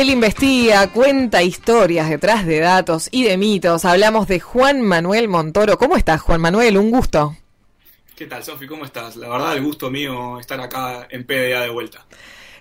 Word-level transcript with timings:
Él 0.00 0.08
investiga, 0.08 0.90
cuenta 0.90 1.42
historias 1.42 2.08
detrás 2.08 2.46
de 2.46 2.58
datos 2.58 3.10
y 3.12 3.24
de 3.24 3.36
mitos. 3.36 3.84
Hablamos 3.84 4.26
de 4.28 4.40
Juan 4.40 4.80
Manuel 4.80 5.28
Montoro. 5.28 5.76
¿Cómo 5.76 5.94
estás, 5.94 6.22
Juan 6.22 6.40
Manuel? 6.40 6.78
Un 6.78 6.90
gusto. 6.90 7.36
¿Qué 8.16 8.24
tal, 8.24 8.42
Sofi? 8.42 8.66
¿Cómo 8.66 8.86
estás? 8.86 9.16
La 9.16 9.28
verdad, 9.28 9.54
el 9.54 9.62
gusto 9.62 9.90
mío 9.90 10.40
estar 10.40 10.58
acá 10.58 11.06
en 11.10 11.26
PDA 11.26 11.60
de 11.60 11.68
vuelta. 11.68 12.06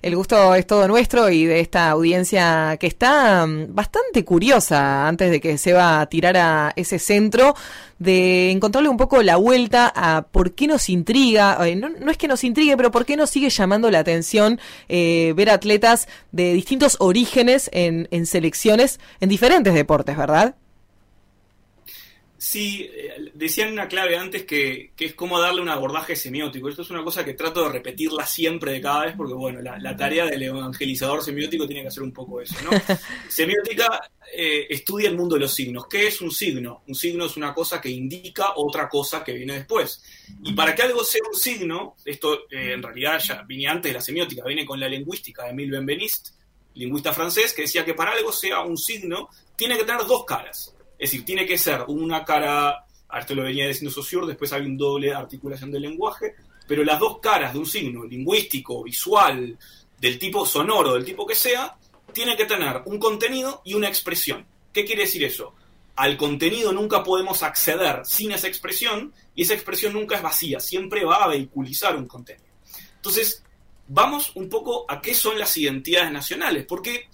El 0.02 0.16
gusto 0.16 0.56
es 0.56 0.66
todo 0.66 0.88
nuestro 0.88 1.30
y 1.30 1.46
de 1.46 1.60
esta 1.60 1.90
audiencia 1.90 2.78
que 2.80 2.88
está 2.88 3.46
mm, 3.46 3.76
bastante 3.76 4.24
curiosa 4.24 5.08
antes 5.08 5.30
de 5.32 5.42
que 5.42 5.58
se 5.58 5.74
va 5.74 6.02
a 6.02 6.06
tirar 6.08 6.38
a 6.38 6.74
ese 6.76 7.00
centro, 7.00 7.56
de 7.98 8.52
encontrarle 8.52 8.90
un 8.90 8.98
poco 8.98 9.22
la 9.22 9.36
vuelta 9.36 9.92
a 9.94 10.24
por 10.24 10.54
qué 10.54 10.68
nos 10.68 10.88
intriga, 10.90 11.58
eh, 11.68 11.76
no, 11.76 11.90
es 12.10 12.18
que 12.18 12.28
nos 12.28 12.44
intrigue, 12.44 12.78
pero 12.78 12.92
por 12.92 13.06
qué 13.06 13.18
nos 13.18 13.30
sigue 13.30 13.50
llamando 13.50 13.92
la 13.92 14.00
atención 14.00 14.60
eh, 14.88 15.34
ver 15.36 15.50
atletas 15.50 16.08
de 16.32 16.54
distintos 16.54 16.96
orígenes 17.00 17.70
en, 17.74 18.08
en 18.12 18.26
selecciones 18.26 19.00
en 19.20 19.30
diferentes 19.30 19.74
deportes, 19.74 20.16
¿verdad? 20.16 20.56
Sí, 22.40 22.90
eh, 22.90 23.32
decían 23.34 23.74
una 23.74 23.90
clave 23.90 24.16
antes 24.16 24.46
que, 24.46 24.94
es 24.98 25.14
cómo 25.14 25.42
darle 25.42 25.62
un 25.62 25.68
abordaje 25.68 26.16
semiótico. 26.16 26.70
Esto 26.70 26.84
es 26.84 26.90
una 26.90 27.04
cosa 27.04 27.26
que 27.26 27.34
trato 27.34 27.64
de 27.64 27.70
repetirla 27.70 28.26
siempre 28.26 28.72
de 28.72 28.82
cada 28.82 29.08
vez 29.08 29.16
porque, 29.18 29.34
bueno, 29.34 29.60
la, 29.62 29.98
tarea 29.98 30.26
del 30.26 30.44
evangelizador 30.44 31.22
semiótico 31.22 31.68
tiene 31.68 31.82
que 31.82 31.90
hacer 31.90 32.02
un 32.02 32.14
poco 32.14 32.40
eso, 32.40 32.56
¿no? 32.64 32.72
Semiótica 33.28 34.10
eh, 34.34 34.68
estudia 34.70 35.10
el 35.10 35.18
mundo 35.18 35.36
de 35.36 35.42
los 35.42 35.54
signos. 35.54 35.86
¿Qué 35.88 36.08
es 36.08 36.22
un 36.22 36.32
signo? 36.32 36.84
Un 36.88 36.96
signo 36.96 37.26
es 37.26 37.36
una 37.36 37.54
cosa 37.54 37.82
que 37.82 37.90
indica 37.90 38.54
otra 38.56 38.88
cosa 38.88 39.22
que 39.22 39.34
viene 39.34 39.56
después. 39.56 40.02
Y 40.42 40.54
para 40.54 40.74
que 40.74 40.84
algo 40.84 41.04
sea 41.04 41.22
un 41.30 41.38
signo, 41.38 41.98
esto 42.06 42.50
eh, 42.50 42.72
en 42.72 42.82
realidad 42.82 43.20
ya 43.20 43.44
viene 43.44 43.68
antes 43.68 43.90
de 43.90 43.98
la 43.98 44.02
semiótica, 44.02 44.46
viene 44.46 44.66
con 44.66 44.80
la 44.80 44.88
lingüística 44.88 45.44
de 45.44 45.50
Emile 45.50 45.72
Benveniste, 45.72 46.30
lingüista 46.76 47.12
francés, 47.12 47.52
que 47.52 47.64
decía 47.64 47.84
que 47.84 47.96
para 47.96 48.14
algo 48.14 48.32
sea 48.32 48.62
un 48.62 48.78
signo, 48.78 49.28
tiene 49.58 49.78
que 49.78 49.84
tener 49.84 50.06
dos 50.06 50.24
caras 50.24 50.74
es 51.00 51.12
decir, 51.12 51.24
tiene 51.24 51.46
que 51.46 51.58
ser 51.58 51.86
una 51.88 52.26
cara, 52.26 52.86
esto 53.18 53.34
lo 53.34 53.44
venía 53.44 53.68
diciendo 53.68 53.90
Saussure, 53.90 54.28
después 54.28 54.52
hay 54.52 54.64
un 54.64 54.78
doble 54.78 55.14
articulación 55.14 55.72
del 55.72 55.84
lenguaje, 55.84 56.36
pero 56.68 56.84
las 56.84 57.00
dos 57.00 57.20
caras 57.20 57.54
de 57.54 57.60
un 57.60 57.66
signo 57.66 58.04
lingüístico, 58.04 58.84
visual, 58.84 59.58
del 59.98 60.20
tipo 60.20 60.46
sonoro, 60.46 60.96
del 60.96 61.06
tipo 61.06 61.26
que 61.26 61.36
sea, 61.36 61.78
tiene 62.14 62.36
que 62.36 62.46
tener 62.46 62.82
un 62.86 63.00
contenido 63.00 63.62
y 63.64 63.76
una 63.76 63.88
expresión. 63.88 64.46
¿Qué 64.74 64.84
quiere 64.84 65.04
decir 65.04 65.24
eso? 65.24 65.56
Al 65.96 66.18
contenido 66.18 66.74
nunca 66.74 67.02
podemos 67.02 67.44
acceder 67.44 68.02
sin 68.06 68.34
esa 68.34 68.48
expresión 68.48 69.14
y 69.34 69.44
esa 69.44 69.54
expresión 69.54 69.94
nunca 69.94 70.18
es 70.18 70.22
vacía, 70.22 70.60
siempre 70.60 71.06
va 71.06 71.24
a 71.24 71.28
vehiculizar 71.28 71.96
un 71.96 72.08
contenido. 72.08 72.46
Entonces, 72.98 73.42
vamos 73.88 74.34
un 74.36 74.50
poco 74.50 74.86
a 74.90 75.02
qué 75.02 75.14
son 75.14 75.40
las 75.40 75.56
identidades 75.56 76.12
nacionales, 76.12 76.66
porque 76.66 77.08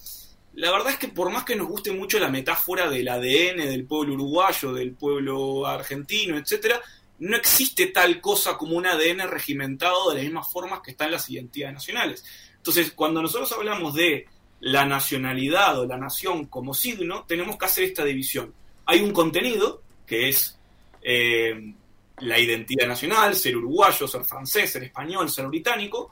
la 0.55 0.71
verdad 0.71 0.93
es 0.93 0.97
que 0.97 1.09
por 1.09 1.29
más 1.31 1.43
que 1.43 1.55
nos 1.55 1.67
guste 1.67 1.91
mucho 1.91 2.17
la 2.19 2.29
metáfora 2.29 2.89
del 2.89 3.07
ADN 3.09 3.57
del 3.57 3.85
pueblo 3.85 4.13
uruguayo, 4.13 4.73
del 4.73 4.93
pueblo 4.93 5.67
argentino, 5.67 6.37
etcétera, 6.37 6.81
no 7.19 7.35
existe 7.35 7.87
tal 7.87 8.21
cosa 8.21 8.57
como 8.57 8.75
un 8.75 8.85
ADN 8.85 9.29
regimentado 9.29 10.09
de 10.09 10.15
las 10.15 10.23
mismas 10.23 10.51
formas 10.51 10.81
que 10.81 10.91
están 10.91 11.11
las 11.11 11.29
identidades 11.29 11.75
nacionales. 11.75 12.25
Entonces, 12.57 12.91
cuando 12.93 13.21
nosotros 13.21 13.51
hablamos 13.51 13.93
de 13.93 14.27
la 14.61 14.85
nacionalidad 14.85 15.79
o 15.79 15.85
la 15.85 15.97
nación 15.97 16.45
como 16.45 16.73
signo, 16.73 17.25
tenemos 17.27 17.57
que 17.57 17.65
hacer 17.65 17.83
esta 17.83 18.03
división. 18.03 18.53
Hay 18.85 19.01
un 19.01 19.11
contenido, 19.11 19.81
que 20.05 20.29
es 20.29 20.57
eh, 21.01 21.73
la 22.19 22.39
identidad 22.39 22.87
nacional, 22.87 23.35
ser 23.35 23.57
uruguayo, 23.57 24.07
ser 24.07 24.23
francés, 24.23 24.71
ser 24.71 24.83
español, 24.83 25.29
ser 25.29 25.47
británico, 25.47 26.09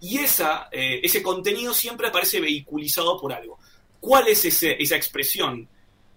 y 0.00 0.18
esa, 0.18 0.68
eh, 0.70 1.00
ese 1.02 1.22
contenido 1.22 1.72
siempre 1.72 2.08
aparece 2.08 2.40
vehiculizado 2.40 3.18
por 3.18 3.32
algo. 3.32 3.58
¿Cuál 4.06 4.28
es 4.28 4.44
esa 4.44 4.94
expresión 4.94 5.68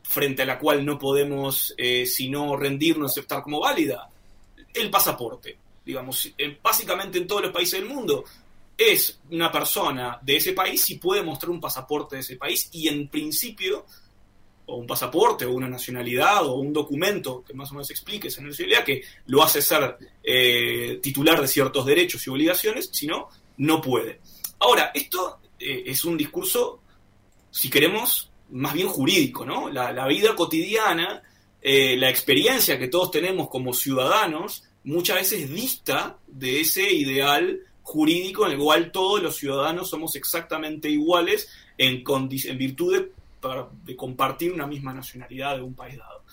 frente 0.03 0.43
a 0.43 0.45
la 0.45 0.59
cual 0.59 0.85
no 0.85 0.99
podemos 0.99 1.73
eh, 1.75 2.05
sino 2.05 2.55
rendirnos, 2.55 3.09
aceptar 3.09 3.41
como 3.41 3.61
válida? 3.61 4.07
El 4.71 4.91
pasaporte. 4.91 5.57
Digamos, 5.83 6.31
básicamente 6.61 7.17
en 7.17 7.25
todos 7.25 7.41
los 7.41 7.51
países 7.51 7.79
del 7.79 7.89
mundo 7.89 8.25
es 8.77 9.19
una 9.31 9.51
persona 9.51 10.19
de 10.21 10.37
ese 10.37 10.53
país 10.53 10.87
y 10.91 10.99
puede 10.99 11.23
mostrar 11.23 11.49
un 11.49 11.59
pasaporte 11.59 12.17
de 12.17 12.19
ese 12.19 12.35
país 12.35 12.69
y 12.73 12.89
en 12.89 13.07
principio, 13.07 13.87
o 14.67 14.75
un 14.75 14.85
pasaporte, 14.85 15.45
o 15.45 15.51
una 15.51 15.67
nacionalidad, 15.67 16.45
o 16.45 16.57
un 16.57 16.71
documento 16.71 17.43
que 17.43 17.55
más 17.55 17.71
o 17.71 17.73
menos 17.73 17.89
explique 17.89 18.27
esa 18.27 18.43
nacionalidad, 18.43 18.85
que 18.85 19.01
lo 19.25 19.41
hace 19.41 19.63
ser 19.63 19.97
eh, 20.23 20.99
titular 21.01 21.41
de 21.41 21.47
ciertos 21.47 21.87
derechos 21.87 22.27
y 22.27 22.29
obligaciones, 22.29 22.91
si 22.93 23.07
no, 23.07 23.29
no 23.57 23.81
puede. 23.81 24.19
Ahora, 24.59 24.91
esto 24.93 25.39
eh, 25.57 25.85
es 25.87 26.05
un 26.05 26.15
discurso 26.15 26.81
si 27.51 27.69
queremos, 27.69 28.31
más 28.51 28.73
bien 28.73 28.87
jurídico, 28.87 29.45
¿no? 29.45 29.69
La, 29.69 30.07
vida 30.07 30.35
cotidiana, 30.35 31.21
eh, 31.61 31.97
la 31.97 32.09
experiencia 32.09 32.79
que 32.79 32.87
todos 32.87 33.11
tenemos 33.11 33.49
como 33.49 33.73
ciudadanos, 33.73 34.63
muchas 34.83 35.17
veces 35.17 35.49
dista 35.49 36.17
de 36.27 36.61
ese 36.61 36.91
ideal 36.91 37.59
jurídico 37.83 38.45
en 38.45 38.53
el 38.53 38.59
cual 38.59 38.91
todos 38.91 39.21
los 39.21 39.35
ciudadanos 39.35 39.89
somos 39.89 40.15
exactamente 40.15 40.89
iguales 40.89 41.49
en, 41.77 42.03
en 42.07 42.57
virtud 42.57 42.97
de, 42.97 43.11
de 43.83 43.95
compartir 43.95 44.53
una 44.53 44.67
misma 44.67 44.93
nacionalidad 44.93 45.55
de 45.55 45.63
un 45.63 45.73
país 45.73 45.97
dado. 45.97 46.23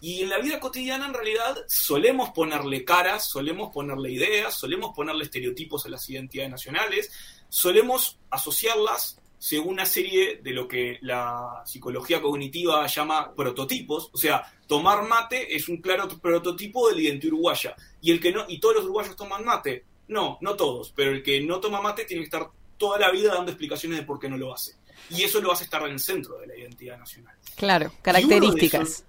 Y 0.00 0.22
en 0.22 0.28
la 0.28 0.38
vida 0.38 0.60
cotidiana, 0.60 1.06
en 1.06 1.14
realidad, 1.14 1.64
solemos 1.66 2.30
ponerle 2.30 2.84
caras, 2.84 3.26
solemos 3.26 3.72
ponerle 3.72 4.12
ideas, 4.12 4.54
solemos 4.54 4.94
ponerle 4.94 5.24
estereotipos 5.24 5.86
a 5.86 5.88
las 5.88 6.08
identidades 6.10 6.50
nacionales, 6.50 7.10
solemos 7.48 8.18
asociarlas 8.28 9.18
según 9.44 9.74
una 9.74 9.84
serie 9.84 10.40
de 10.42 10.52
lo 10.52 10.66
que 10.66 10.96
la 11.02 11.62
psicología 11.66 12.22
cognitiva 12.22 12.86
llama 12.86 13.34
prototipos, 13.34 14.08
o 14.10 14.16
sea, 14.16 14.42
tomar 14.66 15.06
mate 15.06 15.54
es 15.54 15.68
un 15.68 15.82
claro 15.82 16.08
prototipo 16.08 16.88
de 16.88 16.94
la 16.94 17.02
identidad 17.02 17.34
uruguaya, 17.34 17.76
y 18.00 18.10
el 18.10 18.20
que 18.20 18.32
no, 18.32 18.46
y 18.48 18.58
todos 18.58 18.76
los 18.76 18.84
uruguayos 18.84 19.14
toman 19.14 19.44
mate, 19.44 19.84
no, 20.08 20.38
no 20.40 20.54
todos, 20.54 20.94
pero 20.96 21.10
el 21.10 21.22
que 21.22 21.42
no 21.42 21.60
toma 21.60 21.82
mate 21.82 22.06
tiene 22.06 22.22
que 22.22 22.28
estar 22.28 22.48
toda 22.78 22.98
la 22.98 23.10
vida 23.10 23.34
dando 23.34 23.50
explicaciones 23.50 23.98
de 23.98 24.06
por 24.06 24.18
qué 24.18 24.30
no 24.30 24.38
lo 24.38 24.54
hace. 24.54 24.76
Y 25.10 25.24
eso 25.24 25.42
lo 25.42 25.52
hace 25.52 25.64
estar 25.64 25.82
en 25.82 25.92
el 25.92 26.00
centro 26.00 26.38
de 26.38 26.46
la 26.46 26.56
identidad 26.56 26.98
nacional. 26.98 27.36
Claro, 27.54 27.92
características. 28.00 29.04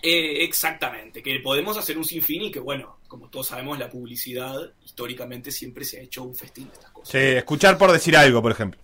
Eh, 0.00 0.42
exactamente, 0.42 1.22
que 1.22 1.38
podemos 1.40 1.76
hacer 1.76 1.98
un 1.98 2.06
sinfín 2.06 2.44
y 2.44 2.50
que, 2.50 2.60
bueno, 2.60 3.00
como 3.06 3.28
todos 3.28 3.48
sabemos, 3.48 3.78
la 3.78 3.90
publicidad 3.90 4.72
históricamente 4.86 5.50
siempre 5.50 5.84
se 5.84 6.00
ha 6.00 6.02
hecho 6.02 6.22
un 6.22 6.34
festín 6.34 6.66
de 6.68 6.72
estas 6.72 6.92
cosas. 6.92 7.12
Sí, 7.12 7.18
escuchar 7.18 7.76
por 7.76 7.92
decir 7.92 8.16
algo, 8.16 8.40
por 8.40 8.52
ejemplo. 8.52 8.80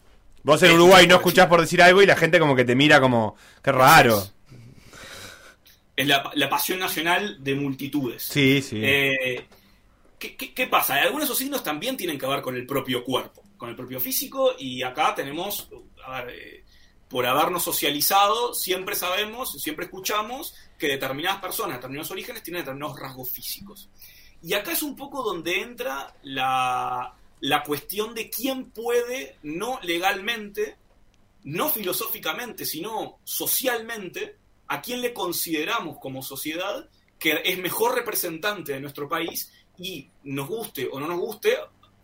Vos 0.46 0.62
en 0.62 0.70
Uruguay 0.75 1.08
no 1.08 1.16
escuchás 1.16 1.48
por 1.48 1.60
decir 1.60 1.82
algo 1.82 2.02
y 2.02 2.06
la 2.06 2.14
gente 2.14 2.38
como 2.38 2.54
que 2.54 2.64
te 2.64 2.76
mira 2.76 3.00
como, 3.00 3.34
qué 3.64 3.72
raro. 3.72 4.25
Es 5.96 6.06
la, 6.06 6.48
pasión 6.48 6.78
nacional 6.78 7.43
de 7.43 7.56
multitudes. 7.56 8.22
Sí, 8.22 8.62
sí. 8.62 8.78
Eh, 8.81 9.44
¿qué, 10.20 10.66
pasa? 10.69 11.02
Algunos 11.02 11.22
de 11.22 11.25
esos 11.25 11.38
signos 11.38 11.64
también 11.64 11.96
tienen 11.96 12.16
que 12.16 12.28
ver 12.28 12.43
con 12.43 12.54
el 12.54 12.64
propio 12.64 13.02
cuerpo, 13.02 13.43
con 13.56 13.70
el 13.70 13.75
propio 13.75 13.98
físico, 13.98 14.54
y 14.56 14.84
acá 14.84 15.16
tenemos, 15.16 15.69
a 16.06 16.22
ver, 16.22 16.31
eh, 16.31 16.64
por 17.08 17.26
habernos 17.26 17.64
socializado, 17.64 18.54
siempre 18.54 18.94
sabemos, 18.94 19.50
siempre 19.60 19.87
escuchamos 19.87 20.54
que 20.78 20.87
determinadas 20.87 21.40
personas, 21.40 21.78
determinados 21.78 22.12
orígenes, 22.12 22.44
tienen 22.44 22.62
determinados 22.62 23.00
rasgos 23.00 23.31
físicos. 23.31 23.90
Y 24.43 24.54
acá 24.54 24.70
es 24.70 24.84
un 24.84 24.94
poco 24.94 25.25
donde 25.25 25.60
entra 25.60 26.14
la, 26.22 27.16
la 27.40 27.62
cuestión 27.62 28.14
de 28.14 28.30
quién 28.30 28.70
puede, 28.70 29.36
no 29.42 29.78
legalmente, 29.82 30.76
no 31.44 31.68
filosóficamente, 31.68 32.64
sino 32.64 33.18
socialmente, 33.24 34.36
a 34.68 34.80
quién 34.82 35.00
le 35.00 35.12
consideramos 35.12 35.98
como 35.98 36.22
sociedad 36.22 36.88
que 37.18 37.40
es 37.44 37.58
mejor 37.58 37.94
representante 37.94 38.72
de 38.72 38.80
nuestro 38.80 39.08
país 39.08 39.52
y 39.78 40.08
nos 40.24 40.48
guste 40.48 40.88
o 40.90 41.00
no 41.00 41.06
nos 41.06 41.18
guste, 41.18 41.56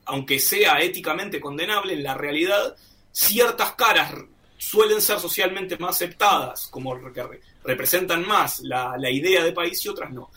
aunque 0.04 0.38
sea 0.38 0.80
éticamente 0.80 1.40
condenable, 1.40 1.94
en 1.94 2.02
la 2.02 2.14
realidad 2.14 2.76
ciertas 3.10 3.74
caras 3.74 4.14
suelen 4.56 5.00
ser 5.00 5.18
socialmente 5.18 5.76
más 5.76 5.96
aceptadas, 5.96 6.68
como 6.68 7.12
que 7.12 7.40
representan 7.64 8.26
más 8.26 8.60
la, 8.60 9.10
idea 9.10 9.44
de 9.44 9.52
país 9.52 9.84
y 9.84 9.88
otras 9.88 10.12
no. 10.12 10.30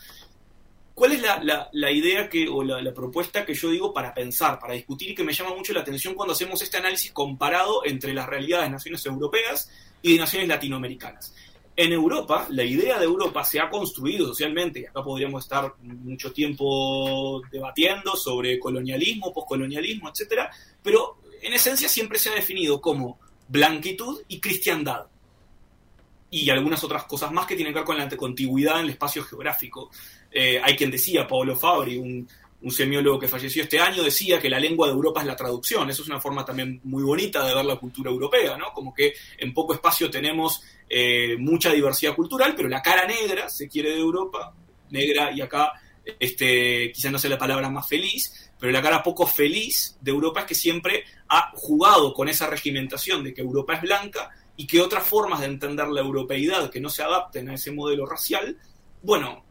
¿Cuál 0.96 1.12
es 1.12 1.20
la, 1.20 1.90
idea 1.92 2.26
que, 2.30 2.48
o 2.48 2.64
la, 2.64 2.94
propuesta 2.94 3.44
que 3.44 3.52
yo 3.52 3.68
digo 3.68 3.92
para 3.92 4.14
pensar, 4.14 4.58
para 4.58 4.72
discutir 4.72 5.10
y 5.10 5.14
que 5.14 5.24
me 5.24 5.34
llama 5.34 5.54
mucho 5.54 5.74
la 5.74 5.80
atención 5.80 6.14
cuando 6.14 6.32
hacemos 6.32 6.62
este 6.62 6.78
análisis 6.78 7.12
comparado 7.12 7.84
entre 7.84 8.14
las 8.14 8.26
realidades 8.26 8.64
de 8.64 8.70
naciones 8.70 9.04
europeas 9.04 9.70
y 10.00 10.14
de 10.14 10.20
naciones 10.20 10.48
latinoamericanas? 10.48 11.34
En 11.76 11.92
Europa, 11.92 12.46
la 12.48 12.64
idea 12.64 12.98
de 12.98 13.04
Europa 13.04 13.44
se 13.44 13.60
ha 13.60 13.68
construido 13.68 14.26
socialmente, 14.28 14.80
y 14.80 14.86
acá 14.86 15.04
podríamos 15.04 15.44
estar 15.44 15.74
mucho 15.82 16.32
tiempo 16.32 17.42
debatiendo 17.52 18.16
sobre 18.16 18.58
colonialismo, 18.58 19.34
poscolonialismo, 19.34 20.08
etcétera, 20.08 20.50
pero 20.82 21.18
en 21.42 21.52
esencia 21.52 21.90
siempre 21.90 22.18
se 22.18 22.30
ha 22.30 22.34
definido 22.34 22.80
como 22.80 23.18
blanquitud 23.48 24.22
y 24.28 24.40
cristiandad. 24.40 25.08
Y 26.30 26.48
algunas 26.48 26.82
otras 26.82 27.04
cosas 27.04 27.30
más 27.32 27.44
que 27.44 27.54
tienen 27.54 27.74
que 27.74 27.80
ver 27.80 27.86
con 27.86 27.98
la 27.98 28.08
contigüidad 28.08 28.78
en 28.78 28.86
el 28.86 28.90
espacio 28.92 29.22
geográfico. 29.22 29.90
Eh, 30.38 30.60
hay 30.62 30.76
quien 30.76 30.90
decía, 30.90 31.26
Paolo 31.26 31.56
Fabri, 31.56 31.96
un, 31.96 32.28
un 32.60 32.70
semiólogo 32.70 33.18
que 33.18 33.26
falleció 33.26 33.62
este 33.62 33.80
año, 33.80 34.02
decía 34.02 34.38
que 34.38 34.50
la 34.50 34.60
lengua 34.60 34.86
de 34.86 34.92
Europa 34.92 35.22
es 35.22 35.26
la 35.26 35.34
traducción. 35.34 35.88
Eso 35.88 36.02
es 36.02 36.08
una 36.08 36.20
forma 36.20 36.44
también 36.44 36.78
muy 36.84 37.02
bonita 37.02 37.42
de 37.46 37.54
ver 37.54 37.64
la 37.64 37.76
cultura 37.76 38.10
europea, 38.10 38.54
¿no? 38.58 38.66
Como 38.74 38.92
que 38.92 39.14
en 39.38 39.54
poco 39.54 39.72
espacio 39.72 40.10
tenemos 40.10 40.62
eh, 40.90 41.38
mucha 41.38 41.72
diversidad 41.72 42.14
cultural, 42.14 42.52
pero 42.54 42.68
la 42.68 42.82
cara 42.82 43.06
negra, 43.06 43.48
se 43.48 43.66
quiere, 43.66 43.92
de 43.92 43.98
Europa, 43.98 44.52
negra 44.90 45.32
y 45.32 45.40
acá, 45.40 45.72
este, 46.20 46.92
quizás 46.92 47.10
no 47.10 47.18
sea 47.18 47.30
la 47.30 47.38
palabra 47.38 47.70
más 47.70 47.88
feliz, 47.88 48.52
pero 48.60 48.70
la 48.72 48.82
cara 48.82 49.02
poco 49.02 49.26
feliz 49.26 49.96
de 50.02 50.10
Europa 50.10 50.40
es 50.40 50.46
que 50.48 50.54
siempre 50.54 51.04
ha 51.30 51.50
jugado 51.54 52.12
con 52.12 52.28
esa 52.28 52.46
regimentación 52.46 53.24
de 53.24 53.32
que 53.32 53.40
Europa 53.40 53.72
es 53.72 53.80
blanca 53.80 54.28
y 54.54 54.66
que 54.66 54.82
otras 54.82 55.02
formas 55.02 55.40
de 55.40 55.46
entender 55.46 55.88
la 55.88 56.02
europeidad 56.02 56.68
que 56.68 56.80
no 56.80 56.90
se 56.90 57.02
adapten 57.02 57.48
a 57.48 57.54
ese 57.54 57.72
modelo 57.72 58.04
racial, 58.04 58.58
bueno, 59.02 59.45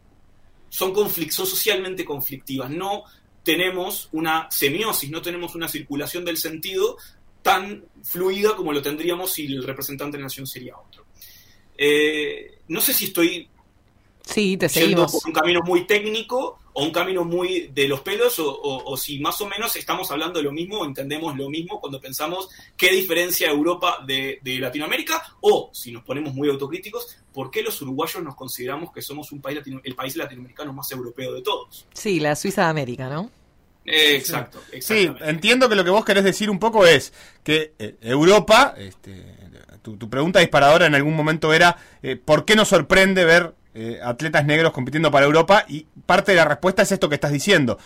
son, 0.70 0.94
son 0.96 1.46
socialmente 1.46 2.06
conflictivas. 2.06 2.70
No 2.70 3.04
tenemos 3.44 4.10
una 4.12 4.50
semiosis, 4.50 5.10
no 5.10 5.22
tenemos 5.22 5.56
una 5.56 5.68
circulación 5.68 6.26
del 6.26 6.38
sentido 6.38 6.98
tan 7.42 7.86
fluida 8.04 8.56
como 8.56 8.74
lo 8.74 8.82
tendríamos 8.82 9.34
si 9.34 9.46
el 9.46 9.64
representante 9.64 10.18
de 10.18 10.22
la 10.22 10.26
nación 10.26 10.48
sería 10.48 10.76
otro. 10.78 11.06
Eh, 11.78 12.60
no 12.70 12.82
sé 12.82 12.94
si 12.94 13.06
estoy 13.06 13.48
sí, 14.26 14.58
te 14.58 14.68
yendo 14.68 15.06
por 15.06 15.22
un 15.28 15.34
camino 15.34 15.62
muy 15.64 15.86
técnico 15.86 16.60
o 16.78 16.84
un 16.84 16.92
camino 16.92 17.24
muy 17.24 17.70
de 17.74 17.88
los 17.88 18.02
pelos, 18.02 18.36
o, 18.38 18.98
si 18.98 19.20
más 19.20 19.40
o 19.40 19.48
menos 19.48 19.74
estamos 19.78 20.12
hablando 20.12 20.40
de 20.40 20.44
lo 20.44 20.52
mismo, 20.52 20.80
o 20.80 20.86
entendemos 20.86 21.36
lo 21.38 21.50
mismo 21.50 21.80
cuando 21.80 22.02
pensamos 22.02 22.50
qué 22.76 22.92
diferencia 22.92 23.50
Europa 23.50 24.04
de, 24.06 24.40
Latinoamérica, 24.44 25.24
o 25.40 25.70
si 25.74 25.94
nos 25.94 26.04
ponemos 26.04 26.34
muy 26.34 26.50
autocríticos, 26.50 27.18
¿por 27.34 27.50
qué 27.50 27.64
los 27.64 27.82
uruguayos 27.82 28.22
nos 28.22 28.36
consideramos 28.36 28.92
que 28.92 29.02
somos 29.02 29.32
un 29.32 29.42
país 29.42 29.62
el 29.84 29.96
país 29.96 30.18
latinoamericano 30.18 30.74
más 30.74 30.92
europeo 30.92 31.34
de 31.34 31.42
todos? 31.42 31.86
Sí, 31.94 32.20
la 32.20 32.36
Suiza 32.36 32.64
de 32.64 32.70
América, 32.70 33.08
¿no? 33.08 33.32
exacto, 33.86 34.60
Sí, 34.82 35.10
entiendo 35.22 35.70
que 35.70 35.76
lo 35.76 35.86
que 35.86 35.92
vos 35.92 36.04
querés 36.04 36.26
decir 36.26 36.50
un 36.50 36.60
poco 36.60 36.86
es 36.86 37.14
que 37.44 37.74
eh, 37.80 37.96
Europa, 38.02 38.74
este, 38.78 39.24
tu, 39.82 40.10
pregunta 40.10 40.40
disparadora 40.40 40.88
en 40.88 40.96
algún 40.96 41.16
momento 41.16 41.54
era, 41.54 41.78
eh, 42.04 42.18
¿por 42.18 42.44
qué 42.44 42.58
nos 42.58 42.68
sorprende 42.68 43.24
ver 43.24 43.54
eh, 43.76 44.00
atletas 44.02 44.46
negros 44.46 44.72
compitiendo 44.72 45.12
para 45.12 45.26
Europa 45.26 45.66
y 45.68 45.86
parte 46.06 46.32
de 46.32 46.38
la 46.38 46.46
respuesta 46.46 46.84
es 46.84 46.92
esto 46.94 47.10
que 47.10 47.16
estás 47.16 47.34
diciendo. 47.34 47.78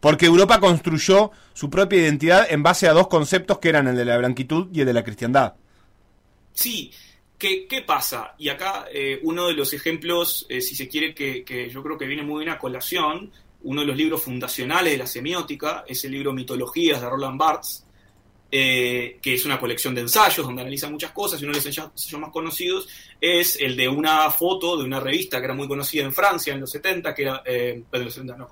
Porque 0.00 0.26
Europa 0.26 0.58
construyó 0.58 1.30
su 1.54 1.70
propia 1.70 2.00
identidad 2.00 2.46
en 2.50 2.64
base 2.64 2.88
a 2.88 2.92
dos 2.92 3.06
conceptos 3.06 3.60
que 3.60 3.68
eran 3.68 3.86
el 3.86 3.96
de 3.96 4.04
la 4.04 4.18
blanquitud 4.18 4.68
y 4.72 4.80
el 4.80 4.86
de 4.86 4.92
la 4.92 5.04
cristiandad. 5.04 5.54
Sí, 6.52 6.90
¿qué, 7.38 7.68
qué 7.68 7.82
pasa? 7.82 8.34
Y 8.38 8.48
acá 8.48 8.86
eh, 8.92 9.20
uno 9.22 9.46
de 9.46 9.54
los 9.54 9.72
ejemplos, 9.72 10.46
eh, 10.48 10.60
si 10.60 10.74
se 10.74 10.88
quiere, 10.88 11.14
que, 11.14 11.44
que, 11.44 11.70
yo 11.70 11.80
creo 11.80 11.96
que 11.96 12.06
viene 12.06 12.24
muy 12.24 12.44
bien 12.44 12.54
a 12.54 12.58
colación, 12.58 13.30
uno 13.62 13.80
de 13.82 13.86
los 13.86 13.96
libros 13.96 14.22
fundacionales 14.24 14.94
de 14.94 14.98
la 14.98 15.06
semiótica, 15.06 15.84
es 15.86 16.04
el 16.04 16.10
libro 16.10 16.32
Mitologías 16.32 17.00
de 17.00 17.08
Roland 17.08 17.38
Barthes, 17.38 17.85
eh, 18.50 19.18
que 19.20 19.34
es 19.34 19.44
una 19.44 19.58
colección 19.58 19.94
de 19.94 20.02
ensayos 20.02 20.46
donde 20.46 20.62
analiza 20.62 20.88
muchas 20.88 21.10
cosas, 21.10 21.40
y 21.40 21.44
uno 21.44 21.52
de 21.52 21.58
los 21.58 21.66
ensayos 21.66 22.20
más 22.20 22.30
conocidos 22.30 22.88
es 23.20 23.56
el 23.60 23.76
de 23.76 23.88
una 23.88 24.30
foto 24.30 24.76
de 24.76 24.84
una 24.84 25.00
revista 25.00 25.38
que 25.38 25.46
era 25.46 25.54
muy 25.54 25.66
conocida 25.66 26.04
en 26.04 26.12
Francia 26.12 26.54
en 26.54 26.60
los 26.60 26.70
70, 26.70 27.14
que 27.14 27.22
era, 27.22 27.42
eh, 27.44 27.82
en 27.90 28.04
los 28.04 28.14
70 28.14 28.36
no, 28.36 28.48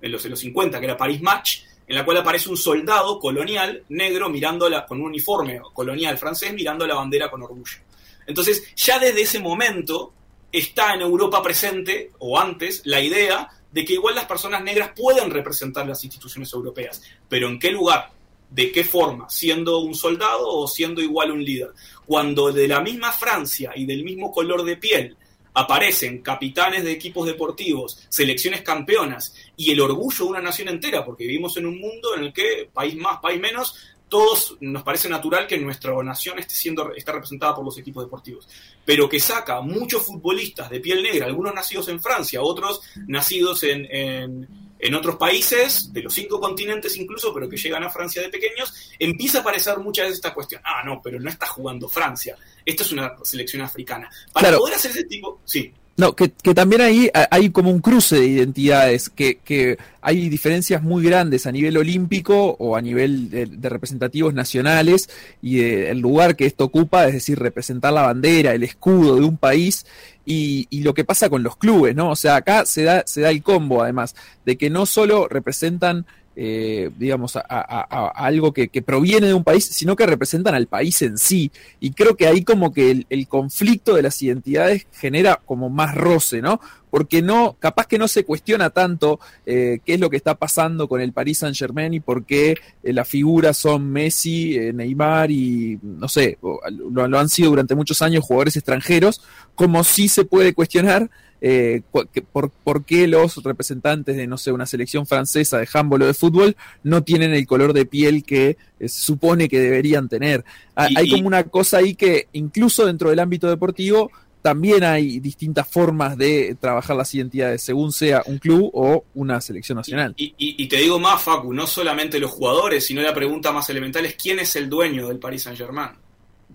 en 0.00 0.12
los, 0.12 0.22
50, 0.22 0.78
que 0.78 0.84
era 0.84 0.96
Paris 0.96 1.20
Match, 1.20 1.60
en 1.86 1.96
la 1.96 2.04
cual 2.04 2.18
aparece 2.18 2.48
un 2.48 2.56
soldado 2.56 3.18
colonial 3.18 3.82
negro 3.88 4.28
mirando 4.28 4.68
con 4.86 5.00
un 5.00 5.06
uniforme 5.06 5.60
colonial 5.72 6.16
francés 6.18 6.52
mirando 6.52 6.86
la 6.86 6.94
bandera 6.94 7.30
con 7.30 7.42
orgullo. 7.42 7.78
Entonces, 8.26 8.74
ya 8.76 8.98
desde 8.98 9.22
ese 9.22 9.40
momento 9.40 10.12
está 10.52 10.94
en 10.94 11.00
Europa 11.00 11.42
presente, 11.42 12.12
o 12.18 12.38
antes, 12.38 12.82
la 12.84 13.00
idea 13.00 13.48
de 13.72 13.84
que 13.84 13.94
igual 13.94 14.14
las 14.14 14.26
personas 14.26 14.62
negras 14.62 14.92
pueden 14.94 15.30
representar 15.30 15.86
las 15.86 16.02
instituciones 16.04 16.52
europeas, 16.52 17.02
pero 17.28 17.48
¿en 17.48 17.58
qué 17.58 17.70
lugar? 17.70 18.10
¿De 18.50 18.72
qué 18.72 18.82
forma? 18.82 19.28
¿Siendo 19.28 19.78
un 19.78 19.94
soldado 19.94 20.48
o 20.48 20.66
siendo 20.66 21.02
igual 21.02 21.30
un 21.30 21.44
líder? 21.44 21.70
Cuando 22.06 22.50
de 22.50 22.66
la 22.66 22.80
misma 22.80 23.12
Francia 23.12 23.72
y 23.76 23.84
del 23.84 24.04
mismo 24.04 24.32
color 24.32 24.64
de 24.64 24.76
piel 24.76 25.16
aparecen 25.54 26.22
capitanes 26.22 26.84
de 26.84 26.92
equipos 26.92 27.26
deportivos, 27.26 28.06
selecciones 28.08 28.62
campeonas 28.62 29.34
y 29.56 29.70
el 29.70 29.80
orgullo 29.80 30.24
de 30.24 30.30
una 30.30 30.40
nación 30.40 30.68
entera, 30.68 31.04
porque 31.04 31.24
vivimos 31.24 31.56
en 31.56 31.66
un 31.66 31.80
mundo 31.80 32.14
en 32.14 32.24
el 32.24 32.32
que, 32.32 32.70
país 32.72 32.96
más, 32.96 33.18
país 33.18 33.40
menos, 33.40 33.74
todos 34.08 34.56
nos 34.60 34.82
parece 34.82 35.08
natural 35.08 35.46
que 35.46 35.58
nuestra 35.58 35.92
nación 36.02 36.38
esté 36.38 36.54
siendo 36.54 36.94
está 36.94 37.12
representada 37.12 37.54
por 37.54 37.64
los 37.64 37.76
equipos 37.76 38.04
deportivos, 38.04 38.48
pero 38.84 39.08
que 39.08 39.20
saca 39.20 39.60
muchos 39.60 40.06
futbolistas 40.06 40.70
de 40.70 40.80
piel 40.80 41.02
negra, 41.02 41.26
algunos 41.26 41.52
nacidos 41.52 41.88
en 41.88 42.00
Francia, 42.00 42.40
otros 42.40 42.80
nacidos 43.06 43.64
en 43.64 43.86
en 43.90 44.48
otros 44.94 45.16
países, 45.16 45.92
de 45.92 46.02
los 46.02 46.14
cinco 46.14 46.40
continentes 46.40 46.96
incluso, 46.96 47.34
pero 47.34 47.48
que 47.48 47.56
llegan 47.56 47.82
a 47.82 47.90
Francia 47.90 48.22
de 48.22 48.28
pequeños, 48.28 48.92
empieza 48.98 49.38
a 49.38 49.40
aparecer 49.40 49.78
muchas 49.78 50.04
veces 50.04 50.18
esta 50.18 50.34
cuestión. 50.34 50.60
Ah, 50.64 50.82
no, 50.84 51.00
pero 51.02 51.18
no 51.18 51.28
está 51.28 51.46
jugando 51.46 51.88
Francia. 51.88 52.36
Esta 52.64 52.82
es 52.82 52.92
una 52.92 53.16
selección 53.22 53.62
africana. 53.62 54.10
Para 54.32 54.56
poder 54.56 54.74
hacer 54.74 54.92
ese 54.92 55.04
tipo, 55.04 55.40
sí. 55.44 55.72
No, 55.98 56.14
que, 56.14 56.28
también 56.54 56.80
ahí 56.80 57.10
hay 57.12 57.50
como 57.50 57.72
un 57.72 57.80
cruce 57.80 58.20
de 58.20 58.26
identidades, 58.26 59.10
que, 59.10 59.38
que 59.44 59.78
hay 60.00 60.28
diferencias 60.28 60.80
muy 60.80 61.02
grandes 61.02 61.44
a 61.44 61.50
nivel 61.50 61.76
olímpico 61.76 62.54
o 62.60 62.76
a 62.76 62.80
nivel 62.80 63.28
de, 63.30 63.68
representativos 63.68 64.32
nacionales 64.32 65.10
y 65.42 65.58
el 65.60 65.98
lugar 65.98 66.36
que 66.36 66.46
esto 66.46 66.62
ocupa, 66.62 67.08
es 67.08 67.14
decir, 67.14 67.40
representar 67.40 67.92
la 67.92 68.02
bandera, 68.02 68.54
el 68.54 68.62
escudo 68.62 69.16
de 69.16 69.24
un 69.24 69.38
país 69.38 69.86
y, 70.24 70.68
y, 70.70 70.82
lo 70.82 70.94
que 70.94 71.02
pasa 71.02 71.28
con 71.28 71.42
los 71.42 71.56
clubes, 71.56 71.96
¿no? 71.96 72.10
O 72.10 72.16
sea, 72.16 72.36
acá 72.36 72.64
se 72.64 72.84
da, 72.84 73.02
se 73.04 73.22
da 73.22 73.30
el 73.30 73.42
combo, 73.42 73.82
además, 73.82 74.14
de 74.46 74.56
que 74.56 74.70
no 74.70 74.86
solo 74.86 75.26
representan 75.26 76.06
eh, 76.40 76.90
digamos, 76.96 77.34
a, 77.34 78.12
algo 78.14 78.52
que, 78.52 78.68
proviene 78.80 79.26
de 79.26 79.34
un 79.34 79.42
país, 79.42 79.64
sino 79.64 79.96
que 79.96 80.06
representan 80.06 80.54
al 80.54 80.68
país 80.68 81.02
en 81.02 81.18
sí. 81.18 81.50
Y 81.80 81.90
creo 81.90 82.16
que 82.16 82.28
ahí 82.28 82.44
como 82.44 82.72
que 82.72 83.04
el, 83.08 83.26
conflicto 83.26 83.92
de 83.94 84.02
las 84.02 84.22
identidades 84.22 84.86
genera 84.92 85.40
como 85.44 85.68
más 85.68 85.96
roce, 85.96 86.40
¿no? 86.40 86.60
Porque 86.90 87.22
no, 87.22 87.56
capaz 87.58 87.88
que 87.88 87.98
no 87.98 88.06
se 88.06 88.24
cuestiona 88.24 88.70
tanto 88.70 89.18
eh, 89.46 89.80
qué 89.84 89.94
es 89.94 90.00
lo 90.00 90.10
que 90.10 90.16
está 90.16 90.36
pasando 90.36 90.88
con 90.88 91.00
el 91.00 91.12
Paris 91.12 91.38
Saint 91.38 91.56
Germain 91.56 91.92
y 91.92 91.98
por 91.98 92.24
qué 92.24 92.54
eh, 92.84 92.92
las 92.92 93.08
figuras 93.08 93.56
son 93.56 93.90
Messi, 93.90 94.56
Neymar 94.72 95.32
y, 95.32 95.80
no 95.82 96.06
sé, 96.06 96.38
lo, 96.40 97.08
lo 97.08 97.18
han 97.18 97.28
sido 97.28 97.50
durante 97.50 97.74
muchos 97.74 98.00
años 98.00 98.24
jugadores 98.24 98.54
extranjeros, 98.54 99.22
como 99.56 99.82
sí 99.82 100.06
se 100.06 100.24
puede 100.24 100.54
cuestionar 100.54 101.10
eh, 101.40 101.82
por, 101.90 102.84
qué 102.84 103.06
los 103.06 103.42
representantes 103.42 104.16
de, 104.16 104.26
no 104.26 104.38
sé, 104.38 104.52
una 104.52 104.66
selección 104.66 105.06
francesa 105.06 105.58
de 105.58 105.68
handball 105.72 106.02
o 106.02 106.06
de 106.06 106.14
fútbol 106.14 106.56
no 106.82 107.02
tienen 107.02 107.32
el 107.32 107.46
color 107.46 107.72
de 107.72 107.86
piel 107.86 108.24
que 108.24 108.56
eh, 108.80 108.88
se 108.88 109.00
supone 109.00 109.48
que 109.48 109.60
deberían 109.60 110.08
tener. 110.08 110.44
hay 110.74 111.10
como 111.10 111.26
una 111.26 111.44
cosa 111.44 111.78
ahí 111.78 111.94
que 111.94 112.28
incluso 112.32 112.86
dentro 112.86 113.10
del 113.10 113.20
ámbito 113.20 113.48
deportivo 113.48 114.10
también 114.42 114.84
hay 114.84 115.20
distintas 115.20 115.68
formas 115.68 116.16
de 116.16 116.56
trabajar 116.60 116.96
las 116.96 117.12
identidades 117.14 117.62
según 117.62 117.92
sea 117.92 118.22
un 118.26 118.38
club 118.38 118.70
o 118.72 119.04
una 119.14 119.40
selección 119.40 119.76
nacional. 119.76 120.14
Y, 120.16 120.34
y, 120.38 120.68
te 120.68 120.76
digo 120.76 120.98
más, 120.98 121.22
Facu, 121.22 121.52
no 121.52 121.66
solamente 121.66 122.18
los 122.18 122.30
jugadores, 122.30 122.86
sino 122.86 123.02
la 123.02 123.12
pregunta 123.14 123.52
más 123.52 123.68
elemental 123.68 124.06
es 124.06 124.14
quién 124.14 124.38
es 124.38 124.54
el 124.56 124.68
dueño 124.68 125.08
del 125.08 125.18
Paris 125.18 125.42
Saint 125.42 125.58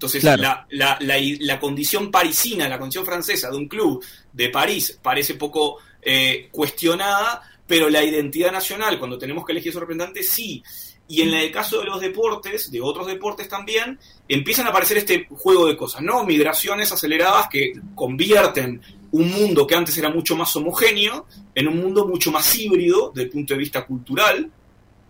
Entonces, 0.03 0.23
la, 0.25 0.65
la, 0.69 0.97
la, 0.99 1.59
condición 1.61 2.11
parisina, 2.11 2.67
la 2.67 2.77
condición 2.77 3.05
francesa 3.05 3.49
de 3.49 3.55
un 3.55 3.69
club 3.69 4.03
de 4.33 4.49
París 4.49 4.99
parece 5.01 5.35
poco 5.35 5.77
eh, 6.01 6.49
cuestionada, 6.51 7.41
pero 7.65 7.89
la 7.89 8.03
identidad 8.03 8.51
nacional, 8.51 8.99
cuando 8.99 9.17
tenemos 9.17 9.45
que 9.45 9.53
elegir 9.53 9.71
su 9.71 9.79
representante, 9.79 10.21
sí. 10.21 10.61
y 11.07 11.21
en 11.21 11.33
el 11.33 11.49
caso 11.53 11.79
de 11.79 11.85
los 11.85 12.01
deportes, 12.01 12.69
de 12.69 12.81
otros 12.81 13.07
deportes 13.07 13.47
también, 13.47 13.97
empiezan 14.27 14.65
a 14.65 14.71
aparecer 14.71 14.97
este 14.97 15.25
juego 15.29 15.67
de 15.67 15.77
cosas, 15.77 16.01
¿no? 16.01 16.25
Migraciones 16.25 16.91
aceleradas 16.91 17.47
que 17.49 17.71
convierten 17.95 18.81
un 19.11 19.31
mundo 19.31 19.65
que 19.65 19.75
antes 19.75 19.97
era 19.97 20.09
mucho 20.09 20.35
más 20.35 20.53
homogéneo 20.57 21.27
en 21.55 21.69
un 21.69 21.77
mundo 21.77 22.05
mucho 22.05 22.29
más 22.29 22.53
híbrido 22.57 23.13
desde 23.15 23.27
el 23.27 23.29
punto 23.29 23.53
de 23.53 23.59
vista 23.59 23.85
cultural 23.85 24.51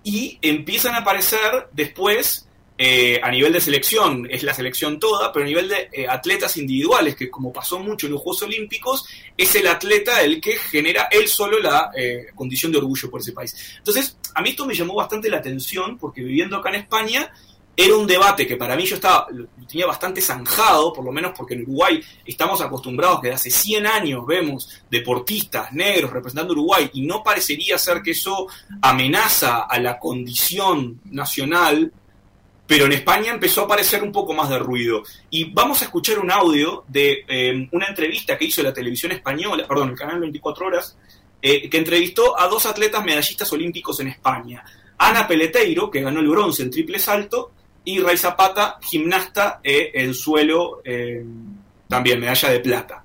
y 0.03 0.37
empiezan 0.43 0.93
a 0.93 0.99
aparecer 0.99 1.69
después 1.71 2.47
eh, 2.75 3.19
a 3.21 3.29
nivel 3.29 3.53
de 3.53 3.61
selección, 3.61 4.27
es 4.29 4.41
la 4.41 4.53
selección 4.53 4.99
toda, 4.99 5.31
pero 5.31 5.45
a 5.45 5.47
nivel 5.47 5.69
de 5.69 5.89
eh, 5.91 6.07
atletas 6.07 6.57
individuales, 6.57 7.15
que 7.15 7.29
como 7.29 7.53
pasó 7.53 7.79
mucho 7.79 8.07
en 8.07 8.13
los 8.13 8.21
Juegos 8.21 8.41
Olímpicos, 8.43 9.05
es 9.37 9.53
el 9.55 9.67
atleta 9.67 10.21
el 10.21 10.41
que 10.41 10.53
genera 10.53 11.07
él 11.11 11.27
solo 11.27 11.59
la 11.59 11.91
eh, 11.95 12.27
condición 12.33 12.71
de 12.71 12.79
orgullo 12.79 13.11
por 13.11 13.21
ese 13.21 13.31
país. 13.31 13.55
Entonces, 13.77 14.17
a 14.33 14.41
mí 14.41 14.49
esto 14.49 14.65
me 14.65 14.73
llamó 14.73 14.95
bastante 14.95 15.29
la 15.29 15.37
atención, 15.37 15.99
porque 15.99 16.23
viviendo 16.23 16.57
acá 16.57 16.69
en 16.69 16.75
España, 16.75 17.31
era 17.75 17.95
un 17.95 18.05
debate 18.05 18.45
que 18.47 18.55
para 18.55 18.75
mí 18.75 18.85
yo 18.85 18.95
estaba, 18.95 19.27
tenía 19.67 19.87
bastante 19.87 20.21
zanjado, 20.21 20.93
por 20.93 21.03
lo 21.03 21.11
menos 21.11 21.33
porque 21.35 21.55
en 21.55 21.63
Uruguay 21.63 22.03
estamos 22.25 22.61
acostumbrados 22.61 23.21
que 23.21 23.31
hace 23.31 23.49
100 23.49 23.87
años 23.87 24.25
vemos 24.27 24.83
deportistas 24.89 25.73
negros 25.73 26.11
representando 26.11 26.53
Uruguay 26.53 26.91
y 26.93 27.01
no 27.01 27.23
parecería 27.23 27.77
ser 27.79 28.03
que 28.03 28.11
eso 28.11 28.47
amenaza 28.81 29.61
a 29.63 29.79
la 29.79 29.97
condición 29.97 31.01
nacional 31.05 31.91
pero 32.73 32.87
en 32.87 32.93
España 32.93 33.31
empezó 33.31 33.61
a 33.61 33.65
aparecer 33.65 34.01
un 34.01 34.11
poco 34.11 34.33
más 34.33 34.49
de 34.49 34.57
ruido. 34.57 35.03
Y 35.29 35.51
vamos 35.53 35.83
a 35.83 35.85
escuchar 35.85 36.17
un 36.17 36.31
audio 36.31 36.83
de 36.87 37.23
eh, 37.27 37.69
una 37.71 37.85
entrevista 37.85 38.35
que 38.35 38.45
hizo 38.45 38.63
la 38.63 38.73
televisión 38.73 39.11
española, 39.11 39.67
perdón, 39.67 39.91
el 39.91 39.95
canal 39.95 40.19
24 40.19 40.65
Horas, 40.65 40.97
eh, 41.39 41.69
que 41.69 41.77
entrevistó 41.77 42.35
a 42.39 42.47
dos 42.47 42.65
atletas 42.65 43.05
medallistas 43.05 43.53
olímpicos 43.53 43.99
en 43.99 44.07
España. 44.07 44.65
Ana 44.97 45.27
Peleteiro, 45.27 45.91
que 45.91 46.01
ganó 46.01 46.19
el 46.19 46.27
bronce 46.27 46.63
en 46.63 46.71
triple 46.71 46.97
salto, 46.97 47.51
y 47.85 47.99
Ray 47.99 48.17
Zapata, 48.17 48.79
gimnasta 48.81 49.59
eh, 49.63 49.91
en 49.93 50.15
suelo, 50.15 50.81
también 51.87 52.19
medalla 52.19 52.49
de 52.49 52.59
plata. 52.59 53.03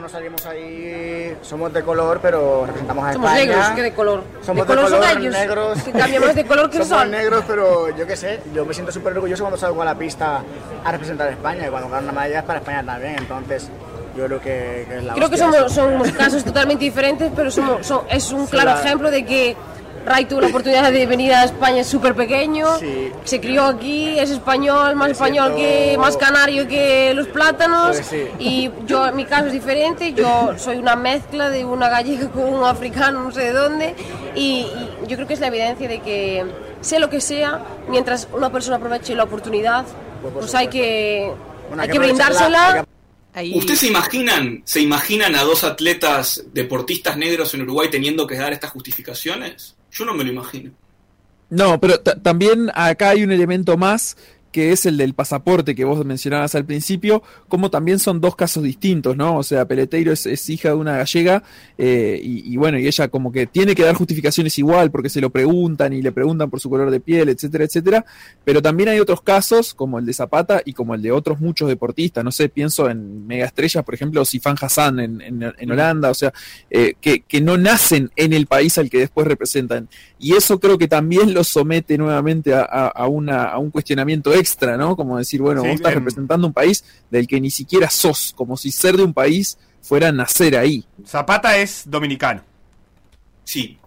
No 0.00 0.08
salimos 0.08 0.44
ahí, 0.46 1.36
somos 1.42 1.72
de 1.72 1.82
color, 1.82 2.18
pero 2.22 2.64
representamos 2.66 3.04
a 3.06 3.12
somos 3.12 3.30
España. 3.30 3.46
negros, 3.46 3.66
¿qué 3.76 3.82
de 3.82 3.92
color? 3.92 4.24
Somos 4.44 4.66
de, 4.66 4.74
de 4.74 4.80
color, 4.82 4.90
color, 4.90 5.04
son 5.12 5.30
negros. 5.30 5.82
Que 5.82 5.92
cambiamos 5.92 6.34
de 6.34 6.46
color 6.46 6.70
que 6.70 6.78
somos 6.78 6.88
son. 7.02 7.10
negros, 7.10 7.44
pero 7.46 7.96
yo 7.96 8.06
qué 8.06 8.16
sé, 8.16 8.40
yo 8.54 8.64
me 8.64 8.74
siento 8.74 8.92
súper 8.92 9.12
orgulloso 9.14 9.42
cuando 9.44 9.56
salgo 9.58 9.82
a 9.82 9.84
la 9.84 9.94
pista 9.94 10.42
a 10.84 10.92
representar 10.92 11.28
a 11.28 11.30
España 11.32 11.66
y 11.66 11.70
cuando 11.70 11.88
gano 11.88 12.04
una 12.04 12.12
medalla 12.12 12.38
es 12.40 12.44
para 12.44 12.58
España 12.58 12.82
también, 12.84 13.16
entonces 13.18 13.68
yo 14.16 14.26
creo 14.26 14.40
que, 14.40 14.86
que 14.88 14.96
es 14.98 15.04
la 15.04 15.14
Creo 15.14 15.30
que 15.30 15.38
somos, 15.38 15.72
somos 15.72 16.10
casos 16.12 16.44
totalmente 16.44 16.84
diferentes, 16.84 17.30
pero 17.34 17.50
somos, 17.50 17.86
son- 17.86 18.02
es 18.10 18.30
un 18.32 18.44
Sí, 18.46 18.50
claro 18.52 18.70
la- 18.74 18.80
ejemplo 18.80 19.10
de 19.10 19.24
que 19.24 19.56
Ray 20.04 20.24
tuvo 20.24 20.40
la 20.40 20.48
oportunidad 20.48 20.90
de 20.90 21.06
venir 21.06 21.32
a 21.32 21.44
España 21.44 21.84
súper 21.84 22.14
pequeño, 22.14 22.66
Sí. 22.78 23.10
se 23.24 23.40
crió 23.40 23.64
aquí, 23.66 24.18
es 24.18 24.30
español, 24.30 24.96
más 24.96 25.10
español 25.12 25.54
siento- 25.54 25.62
que, 25.62 25.96
más 25.98 26.16
canario 26.16 26.66
que 26.66 27.12
los 27.14 27.28
plátanos, 27.28 27.96
Pues 27.96 28.06
sí. 28.06 28.26
y 28.38 28.70
yo, 28.86 29.12
mi 29.12 29.24
caso 29.24 29.46
es 29.46 29.52
diferente, 29.52 30.12
yo 30.12 30.54
soy 30.58 30.78
una 30.78 30.96
mezcla 30.96 31.50
de 31.50 31.64
una 31.64 31.88
gallega 31.88 32.28
con 32.30 32.42
un 32.52 32.64
africano, 32.64 33.22
no 33.22 33.30
sé 33.30 33.40
de 33.42 33.52
dónde, 33.52 33.94
y, 34.34 34.66
y 35.04 35.06
yo 35.06 35.16
creo 35.16 35.26
que 35.28 35.34
es 35.34 35.40
la 35.40 35.46
evidencia 35.46 35.86
de 35.88 36.00
que 36.00 36.44
sea 36.80 36.98
lo 36.98 37.08
que 37.08 37.20
sea, 37.20 37.60
mientras 37.88 38.26
una 38.32 38.50
persona 38.50 38.76
aproveche 38.76 39.14
la 39.14 39.24
oportunidad, 39.24 39.84
Pues 40.22 40.34
pues 40.34 40.54
hay 40.54 40.68
que, 40.68 41.32
Bueno, 41.68 41.82
hay 41.82 41.88
que 41.88 41.98
brindársela. 41.98 42.84
Ahí- 43.34 43.56
¿Ustedes 43.56 43.80
se 43.80 43.86
imaginan, 43.86 44.62
se 44.64 44.80
imaginan 44.80 45.34
a 45.34 45.42
dos 45.42 45.64
atletas 45.64 46.44
deportistas 46.52 47.16
negros 47.16 47.54
en 47.54 47.62
Uruguay 47.62 47.88
teniendo 47.90 48.26
que 48.26 48.36
dar 48.36 48.52
estas 48.52 48.70
justificaciones? 48.72 49.74
Yo 49.92 50.04
no 50.04 50.14
me 50.14 50.24
lo 50.24 50.32
imagino. 50.32 50.70
No, 51.50 51.78
pero 51.80 52.00
ta- 52.00 52.16
también 52.20 52.70
acá 52.74 53.10
hay 53.10 53.22
un 53.24 53.30
elemento 53.30 53.76
más 53.76 54.16
que 54.52 54.70
es 54.70 54.86
el 54.86 54.96
del 54.98 55.14
pasaporte 55.14 55.74
que 55.74 55.84
vos 55.84 56.04
mencionabas 56.04 56.54
al 56.54 56.64
principio, 56.64 57.22
como 57.48 57.70
también 57.70 57.98
son 57.98 58.20
dos 58.20 58.36
casos 58.36 58.62
distintos, 58.62 59.16
¿no? 59.16 59.38
O 59.38 59.42
sea, 59.42 59.64
Peleteiro 59.66 60.12
es, 60.12 60.26
es 60.26 60.48
hija 60.50 60.68
de 60.68 60.74
una 60.76 60.98
gallega 60.98 61.42
eh, 61.78 62.20
y, 62.22 62.52
y 62.52 62.56
bueno, 62.58 62.78
y 62.78 62.86
ella 62.86 63.08
como 63.08 63.32
que 63.32 63.46
tiene 63.46 63.74
que 63.74 63.82
dar 63.82 63.94
justificaciones 63.94 64.58
igual 64.58 64.90
porque 64.90 65.08
se 65.08 65.20
lo 65.20 65.30
preguntan 65.30 65.92
y 65.92 66.02
le 66.02 66.12
preguntan 66.12 66.50
por 66.50 66.60
su 66.60 66.68
color 66.70 66.90
de 66.90 67.00
piel, 67.00 67.30
etcétera, 67.30 67.64
etcétera, 67.64 68.04
pero 68.44 68.60
también 68.62 68.90
hay 68.90 69.00
otros 69.00 69.22
casos 69.22 69.74
como 69.74 69.98
el 69.98 70.06
de 70.06 70.12
Zapata 70.12 70.60
y 70.64 70.74
como 70.74 70.94
el 70.94 71.02
de 71.02 71.10
otros 71.12 71.40
muchos 71.40 71.68
deportistas, 71.68 72.22
no 72.22 72.30
sé, 72.30 72.48
pienso 72.50 72.90
en 72.90 73.26
megaestrellas, 73.26 73.82
por 73.84 73.94
ejemplo, 73.94 74.24
Sifan 74.24 74.56
Hassan 74.60 75.00
en, 75.00 75.20
en- 75.22 75.42
en 75.58 75.70
Holanda, 75.70 76.10
o 76.10 76.14
sea, 76.14 76.32
eh, 76.70 76.94
que, 77.00 77.20
que 77.22 77.40
no 77.40 77.56
nacen 77.56 78.10
en 78.16 78.32
el 78.34 78.46
país 78.46 78.76
al 78.78 78.90
que 78.90 78.98
después 78.98 79.26
representan. 79.26 79.88
Y 80.18 80.34
eso 80.34 80.60
creo 80.60 80.76
que 80.78 80.88
también 80.88 81.32
lo 81.34 81.42
somete 81.42 81.96
nuevamente 81.98 82.52
a, 82.54 82.60
a- 82.62 82.88
a 82.88 83.06
una, 83.08 83.44
a 83.44 83.58
un 83.58 83.70
cuestionamiento 83.70 84.32
extra, 84.42 84.76
¿no? 84.76 84.94
Como 84.96 85.16
decir, 85.16 85.40
bueno, 85.40 85.62
Sí, 85.62 85.68
vos 85.68 85.76
estás 85.76 85.94
representando 85.94 86.46
un 86.46 86.52
país 86.52 86.84
del 87.10 87.26
que 87.26 87.40
ni 87.40 87.50
siquiera 87.50 87.88
sos, 87.88 88.32
como 88.36 88.56
si 88.56 88.70
ser 88.70 88.96
de 88.96 89.04
un 89.04 89.14
país 89.14 89.56
fuera 89.80 90.12
nacer 90.12 90.56
ahí. 90.56 90.84
Zapata 91.06 91.56
es 91.56 91.84
dominicano. 91.86 92.42
Sí. 93.44 93.78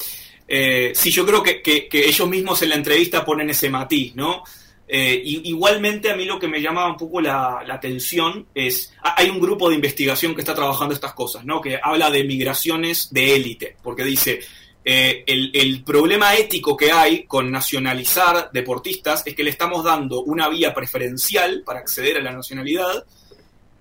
Eh, 0.47 0.91
sí, 0.95 1.11
yo 1.11 1.25
creo 1.25 1.41
que, 1.41 1.61
que- 1.61 1.87
que 1.87 2.05
ellos 2.07 2.27
mismos 2.29 2.61
en 2.61 2.69
la 2.69 2.75
entrevista 2.75 3.25
ponen 3.25 3.49
ese 3.49 3.69
matiz, 3.69 4.15
¿no? 4.15 4.43
Eh, 4.87 5.19
y- 5.23 5.49
igualmente 5.49 6.11
a 6.11 6.15
mí 6.15 6.25
lo 6.25 6.37
que 6.37 6.47
me 6.47 6.61
llama 6.61 6.85
un 6.87 6.97
poco 6.97 7.19
la, 7.19 7.63
la 7.65 7.73
atención 7.75 8.45
es, 8.53 8.93
ha- 9.01 9.15
hay 9.19 9.29
un 9.31 9.39
grupo 9.39 9.69
de 9.69 9.75
investigación 9.75 10.35
que 10.35 10.41
está 10.41 10.53
trabajando 10.53 10.93
estas 10.93 11.13
cosas, 11.13 11.43
¿no? 11.45 11.59
Que 11.61 11.79
habla 11.81 12.11
de 12.11 12.23
migraciones 12.23 13.09
de 13.11 13.35
élite, 13.35 13.77
porque 13.81 14.03
dice, 14.03 14.41
eh, 14.87 15.23
el, 15.25 15.49
el 15.53 15.83
problema 15.83 16.35
ético 16.35 16.77
que 16.77 16.91
hay 16.91 17.23
con 17.23 17.51
nacionalizar 17.51 18.51
deportistas 18.53 19.23
es 19.25 19.33
que 19.35 19.43
le 19.43 19.49
estamos 19.49 19.83
dando 19.83 20.21
una 20.21 20.47
vía 20.47 20.75
preferencial 20.75 21.63
para 21.65 21.79
acceder 21.79 22.17
a 22.17 22.21
la 22.21 22.31
nacionalidad 22.31 23.03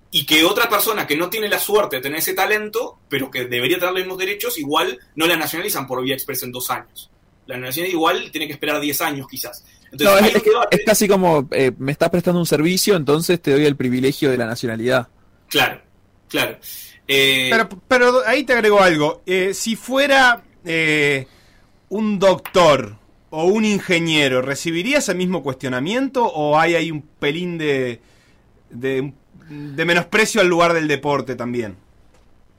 y 0.09 0.25
que 0.25 0.43
otra 0.43 0.67
persona 0.67 1.05
que 1.05 1.15
no 1.15 1.29
tiene 1.29 1.47
la 1.47 1.59
suerte 1.59 1.97
de 1.97 2.01
tener 2.01 2.19
ese 2.19 2.33
talento, 2.33 2.99
pero 3.07 3.29
que 3.29 3.45
debería 3.45 3.77
tener 3.77 3.93
los 3.93 4.01
mismos 4.01 4.17
derechos, 4.17 4.57
igual 4.57 4.97
no 5.15 5.27
la 5.27 5.37
nacionalizan 5.37 5.85
por 5.85 6.01
vía 6.01 6.15
expresa 6.15 6.45
en 6.45 6.51
dos 6.51 6.71
años. 6.71 7.11
La 7.45 7.57
nacionalidad 7.57 7.93
igual 7.93 8.31
tiene 8.31 8.47
que 8.47 8.53
esperar 8.53 8.81
10 8.81 9.01
años 9.01 9.27
quizás. 9.29 9.63
Entonces, 9.91 10.41
No, 10.51 10.61
es, 10.71 10.79
casi 10.85 11.07
como 11.07 11.47
eh, 11.51 11.71
me 11.77 11.91
estás 11.91 12.09
prestando 12.09 12.39
un 12.39 12.47
servicio, 12.47 12.95
entonces 12.95 13.39
te 13.39 13.51
doy 13.51 13.65
el 13.65 13.75
privilegio 13.75 14.31
de 14.31 14.37
la 14.37 14.45
nacionalidad. 14.47 15.07
Claro, 15.49 15.81
claro. 16.27 16.57
Eh, 17.07 17.49
Pero, 17.51 17.69
pero 17.87 18.23
ahí 18.25 18.43
te 18.43 18.53
agrego 18.53 18.81
algo. 18.81 19.21
Eh, 19.27 19.53
si 19.53 19.75
fuera 19.75 20.43
eh, 20.65 21.27
un 21.89 22.19
doctor 22.19 22.95
o 23.29 23.45
un 23.45 23.65
ingeniero, 23.65 24.41
¿recibiría 24.41 24.99
ese 24.99 25.13
mismo 25.13 25.43
cuestionamiento 25.43 26.25
o 26.25 26.57
hay 26.59 26.75
ahí 26.75 26.91
un 26.91 27.01
pelín 27.01 27.57
de, 27.57 27.99
de, 28.69 29.13
de 29.49 29.85
menosprecio 29.85 30.41
al 30.41 30.47
lugar 30.47 30.73
del 30.73 30.87
deporte 30.87 31.35
también? 31.35 31.75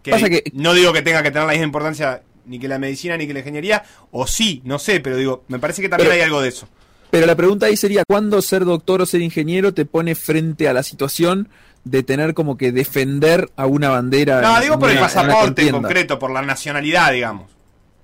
Que 0.02 0.10
Pasa 0.12 0.28
que- 0.28 0.44
no 0.52 0.74
digo 0.74 0.92
que 0.92 1.02
tenga 1.02 1.22
que 1.22 1.30
tener 1.30 1.46
la 1.46 1.52
misma 1.52 1.66
importancia 1.66 2.22
ni 2.44 2.58
que 2.60 2.68
la 2.68 2.78
medicina 2.78 3.16
ni 3.16 3.26
que 3.26 3.32
la 3.32 3.40
ingeniería, 3.40 3.82
o 4.12 4.26
sí, 4.26 4.62
no 4.64 4.78
sé, 4.78 5.00
pero 5.00 5.16
digo, 5.16 5.44
me 5.48 5.58
parece 5.58 5.82
que 5.82 5.88
también 5.88 6.10
Pero- 6.10 6.20
hay 6.22 6.24
algo 6.24 6.40
de 6.40 6.48
eso. 6.50 6.68
Pero 7.10 7.26
la 7.26 7.36
pregunta 7.36 7.66
ahí 7.66 7.76
sería, 7.76 8.02
¿cuándo 8.06 8.42
ser 8.42 8.64
doctor 8.64 9.00
o 9.00 9.06
ser 9.06 9.20
ingeniero 9.22 9.72
te 9.72 9.84
pone 9.86 10.14
frente 10.14 10.68
a 10.68 10.72
la 10.72 10.82
situación 10.82 11.48
de 11.84 12.02
tener 12.02 12.34
como 12.34 12.56
que 12.58 12.72
defender 12.72 13.48
a 13.56 13.66
una 13.66 13.88
bandera? 13.90 14.42
No, 14.42 14.56
en- 14.56 14.62
digo 14.62 14.78
por 14.78 14.90
el 14.90 14.96
en 14.96 15.02
pasaporte 15.02 15.62
en 15.62 15.70
concreto, 15.70 16.18
por 16.18 16.30
la 16.32 16.42
nacionalidad, 16.42 17.12
digamos. 17.12 17.50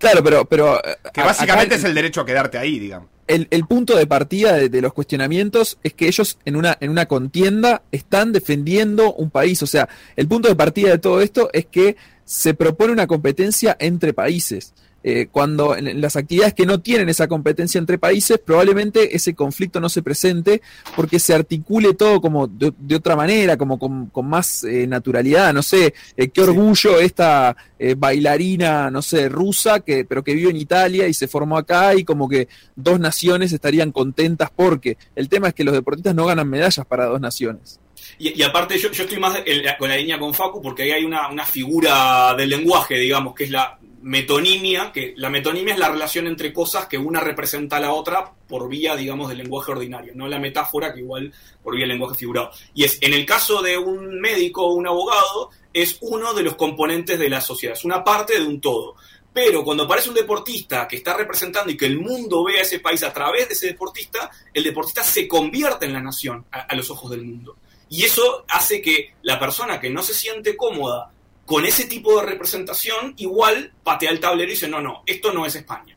Claro, 0.03 0.23
pero... 0.23 0.45
pero 0.45 0.79
Que 1.15 1.23
básicamente 1.23 1.77
acá 1.77 1.83
es 1.83 1.85
el 1.85 1.95
derecho 1.95 2.21
a 2.21 2.27
quedarte 2.27 2.59
ahí, 2.59 2.79
digamos. 2.79 3.09
el, 3.29 3.47
el 3.51 3.65
punto 3.67 3.97
de 3.97 4.07
partida 4.07 4.53
de, 4.55 4.69
de 4.69 4.81
los 4.83 4.93
cuestionamientos 4.93 5.79
es 5.83 5.95
que 5.95 6.07
ellos 6.09 6.39
en 6.45 6.57
una, 6.57 6.77
en 6.81 6.91
una 6.91 7.07
contienda 7.07 7.83
están 7.93 8.33
defendiendo 8.33 9.15
un 9.15 9.31
país. 9.31 9.63
O 9.63 9.67
sea, 9.67 9.89
el 10.17 10.29
punto 10.29 10.49
de 10.49 10.57
partida 10.57 10.91
de 10.91 10.99
todo 10.99 11.23
esto 11.23 11.49
es 11.53 11.67
que 11.67 11.97
se 12.25 12.53
propone 12.53 12.93
una 12.93 13.07
competencia 13.07 13.77
entre 13.79 14.13
países. 14.13 14.75
Eh, 15.05 15.27
cuando 15.31 15.77
en, 15.77 16.01
las 16.01 16.15
actividades 16.17 16.55
que 16.55 16.65
no 16.65 16.81
tienen 16.81 17.09
esa 17.09 17.27
competencia 17.27 17.79
entre 17.79 17.99
países, 17.99 18.39
probablemente 18.39 19.17
ese 19.17 19.35
conflicto 19.35 19.81
no 19.81 19.89
se 19.89 20.03
presente 20.03 20.63
porque 20.95 21.19
se 21.19 21.35
articule 21.35 21.95
todo 21.95 22.21
como 22.21 22.47
de, 22.47 22.73
de 22.79 22.95
otra 22.97 23.17
manera, 23.17 23.57
como 23.57 23.79
con, 23.79 24.07
con 24.07 24.29
más 24.29 24.63
eh, 24.65 24.87
naturalidad. 24.87 25.53
No 25.53 25.63
sé, 25.63 25.93
eh, 26.17 26.29
qué 26.29 26.41
orgullo 26.43 27.01
esta 27.01 27.57
bailarina, 27.97 28.91
no 28.91 29.03
sé, 29.03 29.29
rusa, 29.29 29.81
que, 29.81 30.05
pero 30.05 30.23
que 30.23 30.35
vive 30.35 30.51
en 30.51 30.57
Italia 30.57 31.09
y 31.09 31.15
se 31.15 31.27
formó 31.27 31.57
acá 31.57 31.95
y 31.95 32.05
como 32.05 32.29
que 32.29 32.47
dos 32.77 33.01
naciones 33.01 33.53
estarían 33.53 33.91
contentas 33.91 34.51
porque 34.55 34.99
el 35.17 35.29
tema 35.29 35.49
es 35.49 35.55
que 35.55 35.65
los 35.65 35.75
deportistas 35.75 36.15
no 36.15 36.27
ganan 36.27 36.49
medallas 36.49 36.85
para 36.87 37.07
dos 37.07 37.21
naciones. 37.21 37.81
Y, 38.19 38.39
y 38.39 38.43
aparte 38.43 38.79
yo, 38.79 38.91
yo 38.91 39.05
estoy 39.05 39.19
más 39.19 39.39
en 39.47 39.65
la- 39.65 39.77
con 39.79 39.89
la 39.89 39.97
línea 39.97 40.19
con 40.19 40.35
Facu 40.35 40.61
porque 40.61 40.83
ahí 40.83 40.91
hay 40.93 41.05
una, 41.05 41.29
una 41.29 41.47
figura 41.47 42.35
del 42.37 42.51
lenguaje, 42.51 42.97
digamos, 42.99 43.35
que 43.35 43.45
es 43.45 43.51
la 43.51 43.79
metonimia, 44.03 44.93
que 44.93 45.15
la 45.17 45.31
metonimia 45.31 45.75
es 45.75 45.81
la 45.81 45.91
relación 45.91 46.27
entre 46.27 46.53
cosas 46.53 46.87
que 46.87 46.99
una 46.99 47.21
representa 47.21 47.77
a 47.77 47.81
la 47.81 47.93
otra 47.93 48.33
por 48.49 48.69
vía, 48.69 48.97
digamos, 48.97 49.29
del 49.29 49.39
lenguaje 49.39 49.73
ordinario, 49.73 50.13
no 50.15 50.29
la 50.29 50.39
metáfora 50.39 50.93
que 50.93 51.01
igual 51.01 51.33
por 51.63 51.75
vía 51.75 51.83
del 51.83 51.91
lenguaje 51.91 52.17
figurado. 52.17 52.51
Y 52.75 52.85
es, 52.85 52.99
en 53.01 53.15
el 53.15 53.25
caso 53.25 53.63
de 53.63 53.79
un 53.79 54.21
médico 54.21 54.67
o 54.67 54.75
un 54.75 54.87
abogado, 54.87 55.51
es 55.73 55.99
uno 56.01 56.35
de 56.35 56.43
los 56.43 56.57
componentes 56.57 57.19
de 57.19 57.29
la 57.29 57.41
sociedad, 57.41 57.77
es 57.77 57.85
una 57.85 58.05
parte 58.05 58.39
de 58.39 58.45
un 58.45 58.61
todo. 58.61 58.97
Pero 59.33 59.65
cuando 59.65 59.85
aparece 59.85 60.11
un 60.11 60.15
deportista 60.15 60.87
que 60.87 60.97
está 60.97 61.15
representando 61.17 61.71
y 61.71 61.77
que 61.77 61.87
el 61.87 61.99
mundo 61.99 62.45
ve 62.45 62.59
a 62.59 62.63
ese 62.63 62.81
país 62.81 63.03
a 63.03 63.13
través 63.13 63.49
de 63.49 63.55
ese 63.55 63.69
deportista, 63.69 64.31
el 64.53 64.63
deportista 64.63 65.03
se 65.03 65.27
convierte 65.27 65.87
en 65.87 65.95
la 65.95 66.03
nación 66.03 66.45
a, 66.51 66.75
los 66.75 66.91
ojos 66.91 67.11
del 67.11 67.25
mundo. 67.25 67.57
Y 67.89 68.05
eso 68.05 68.45
hace 68.49 68.83
que 68.83 69.15
la 69.23 69.39
persona 69.39 69.81
que 69.81 69.91
no 69.91 70.03
se 70.03 70.13
siente 70.13 70.57
cómoda 70.57 71.11
con 71.53 71.67
ese 71.67 71.85
tipo 71.85 72.19
de 72.19 72.25
representación, 72.25 73.13
igual 73.19 73.75
patea 73.85 74.11
el 74.11 74.21
tablero 74.21 74.49
y 74.49 74.55
dice, 74.55 74.69
no, 74.69 74.81
no, 74.81 75.03
esto 75.05 75.35
no 75.35 75.45
es 75.45 75.55
España. 75.55 75.95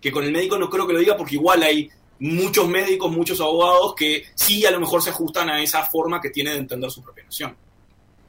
Que 0.00 0.12
con 0.12 0.22
el 0.22 0.30
médico 0.30 0.56
no 0.56 0.70
creo 0.70 0.86
que 0.86 0.92
lo 0.92 1.00
diga 1.00 1.16
porque 1.16 1.34
igual 1.34 1.60
hay 1.64 1.90
muchos 2.20 2.68
médicos, 2.68 3.10
muchos 3.10 3.40
abogados 3.40 3.96
que 3.96 4.22
sí 4.36 4.64
a 4.64 4.70
lo 4.70 4.78
mejor 4.78 5.02
se 5.02 5.10
ajustan 5.10 5.50
a 5.50 5.60
esa 5.60 5.82
forma 5.82 6.20
que 6.20 6.30
tiene 6.30 6.52
de 6.52 6.58
entender 6.58 6.88
su 6.88 7.02
propia 7.02 7.24
nación. 7.24 7.56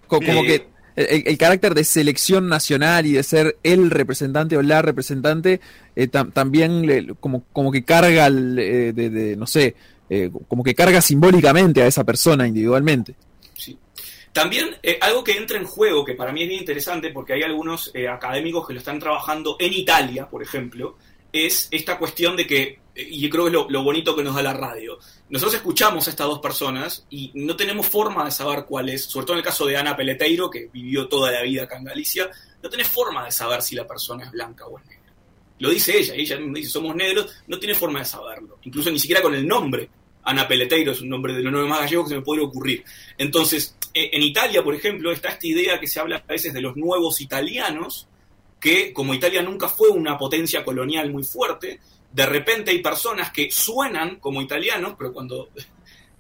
Como, 0.08 0.42
que 0.42 0.66
el, 0.96 1.38
carácter 1.38 1.76
de 1.76 1.84
selección 1.84 2.50
nacional 2.50 3.06
y 3.06 3.12
de 3.12 3.22
ser 3.22 3.56
el 3.62 3.92
representante 3.92 4.58
o 4.58 4.64
la 4.64 4.82
representante 4.82 5.62
eh, 5.96 6.08
también 6.08 7.16
como, 7.20 7.44
como 7.54 7.72
que 7.72 7.86
carga, 7.86 8.30
eh, 8.30 8.94
de, 8.96 9.36
no 9.38 9.46
sé, 9.46 9.76
eh, 10.10 10.32
como 10.48 10.64
que 10.64 10.74
carga 10.74 11.02
simbólicamente 11.02 11.84
a 11.84 11.86
esa 11.86 12.04
persona 12.04 12.48
individualmente. 12.48 13.14
También 14.34 14.76
algo 15.00 15.24
que 15.24 15.38
entra 15.38 15.58
en 15.58 15.66
juego, 15.66 16.04
que 16.04 16.16
para 16.16 16.34
mí 16.34 16.42
es 16.42 16.50
bien 16.50 16.60
interesante, 16.60 17.12
porque 17.12 17.34
hay 17.34 17.44
algunos 17.44 17.94
académicos 18.10 18.68
que 18.68 18.74
lo 18.74 18.80
están 18.80 19.00
trabajando 19.00 19.56
en 19.60 19.72
Italia, 19.74 20.28
por 20.28 20.42
ejemplo, 20.44 20.98
es 21.34 21.68
esta 21.72 21.98
cuestión 21.98 22.38
de 22.38 22.46
que, 22.46 22.80
y 22.96 23.20
yo 23.20 23.30
creo 23.30 23.46
que 23.46 23.50
es 23.50 23.54
lo, 23.70 23.84
bonito 23.84 24.16
que 24.16 24.24
nos 24.24 24.36
da 24.36 24.44
la 24.44 24.54
radio, 24.54 25.00
nosotros 25.30 25.56
escuchamos 25.56 26.08
a 26.08 26.12
estas 26.12 26.28
dos 26.28 26.40
personas 26.40 27.06
y 27.10 27.32
no 27.34 27.56
tenemos 27.56 27.88
forma 27.88 28.24
de 28.24 28.32
saber 28.32 28.66
cuál 28.66 28.90
es, 28.90 29.06
sobre 29.06 29.26
todo 29.26 29.34
en 29.34 29.40
el 29.40 29.46
caso 29.46 29.66
de 29.66 29.76
Ana 29.76 29.96
Peleteiro, 29.96 30.50
que 30.50 30.70
vivió 30.72 31.08
toda 31.08 31.32
la 31.32 31.42
vida 31.42 31.64
acá 31.64 31.78
en 31.78 31.86
Galicia, 31.86 32.30
no 32.62 32.70
tenés 32.70 32.88
forma 32.88 33.26
de 33.26 33.32
saber 33.32 33.64
si 33.64 33.76
la 33.76 33.88
persona 33.88 34.26
es 34.26 34.32
blanca 34.32 34.68
o 34.68 34.78
es 34.78 34.86
negra. 34.86 35.12
Lo 35.58 35.70
dice 35.72 35.98
ella, 35.98 36.14
ella 36.14 36.38
dice, 36.38 36.70
somos 36.70 36.96
negros, 36.96 37.36
no 37.48 37.58
tiene 37.58 37.74
forma 37.74 38.00
de 38.00 38.06
saberlo, 38.06 38.60
incluso 38.62 38.92
ni 38.92 39.00
siquiera 39.00 39.22
con 39.22 39.34
el 39.34 39.48
nombre. 39.48 39.90
Ana 40.24 40.48
Peleteiro 40.48 40.92
es 40.92 41.02
un 41.02 41.10
nombre 41.10 41.34
de 41.34 41.42
los 41.42 41.52
nueve 41.52 41.68
más 41.68 41.82
gallegos 41.82 42.06
que 42.06 42.10
se 42.10 42.16
me 42.16 42.22
podría 42.22 42.46
ocurrir. 42.46 42.84
Entonces, 43.18 43.76
e, 43.94 44.10
en 44.14 44.22
Italia, 44.24 44.64
por 44.64 44.76
ejemplo, 44.76 45.12
está 45.12 45.30
esta 45.30 45.48
idea 45.48 45.80
que 45.80 45.88
se 45.88 46.00
habla 46.00 46.18
a 46.18 46.32
veces 46.32 46.54
de 46.54 46.62
los 46.62 46.76
nuevos 46.76 47.22
italianos, 47.22 48.08
que 48.60 48.94
como 48.94 49.14
Italia 49.14 49.42
nunca 49.42 49.68
fue 49.68 49.90
una 49.90 50.18
potencia 50.18 50.64
colonial 50.64 51.12
muy 51.12 51.24
fuerte, 51.24 51.80
de 52.12 52.26
repente 52.26 52.72
hay 52.72 52.82
personas 52.82 53.32
que 53.32 53.52
suenan 53.52 54.18
como 54.18 54.42
italianos, 54.42 54.96
pero 54.98 55.12
cuando 55.12 55.50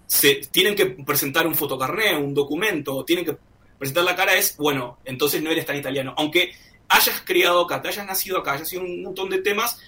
se 0.08 0.36
tienen 0.52 0.76
que 0.76 0.88
presentar 0.88 1.48
un 1.48 1.56
fotocarné, 1.56 2.18
un 2.18 2.34
documento, 2.34 3.06
tienen 3.06 3.26
que 3.26 3.38
presentar 3.78 4.04
la 4.04 4.16
cara 4.16 4.36
es, 4.36 4.58
bueno, 4.58 5.00
entonces 5.06 5.42
no 5.42 5.52
eres 5.52 5.66
tan 5.66 5.78
italiano. 5.78 6.14
Aunque 6.18 6.52
hayas 6.90 7.22
criado 7.22 7.62
acá, 7.62 7.82
te 7.82 7.90
hayas 7.90 8.06
nacido 8.06 8.40
acá, 8.40 8.54
hayas 8.54 8.70
sido 8.70 8.84
un 8.84 9.04
montón 9.04 9.30
de 9.30 9.40
temas, 9.40 9.80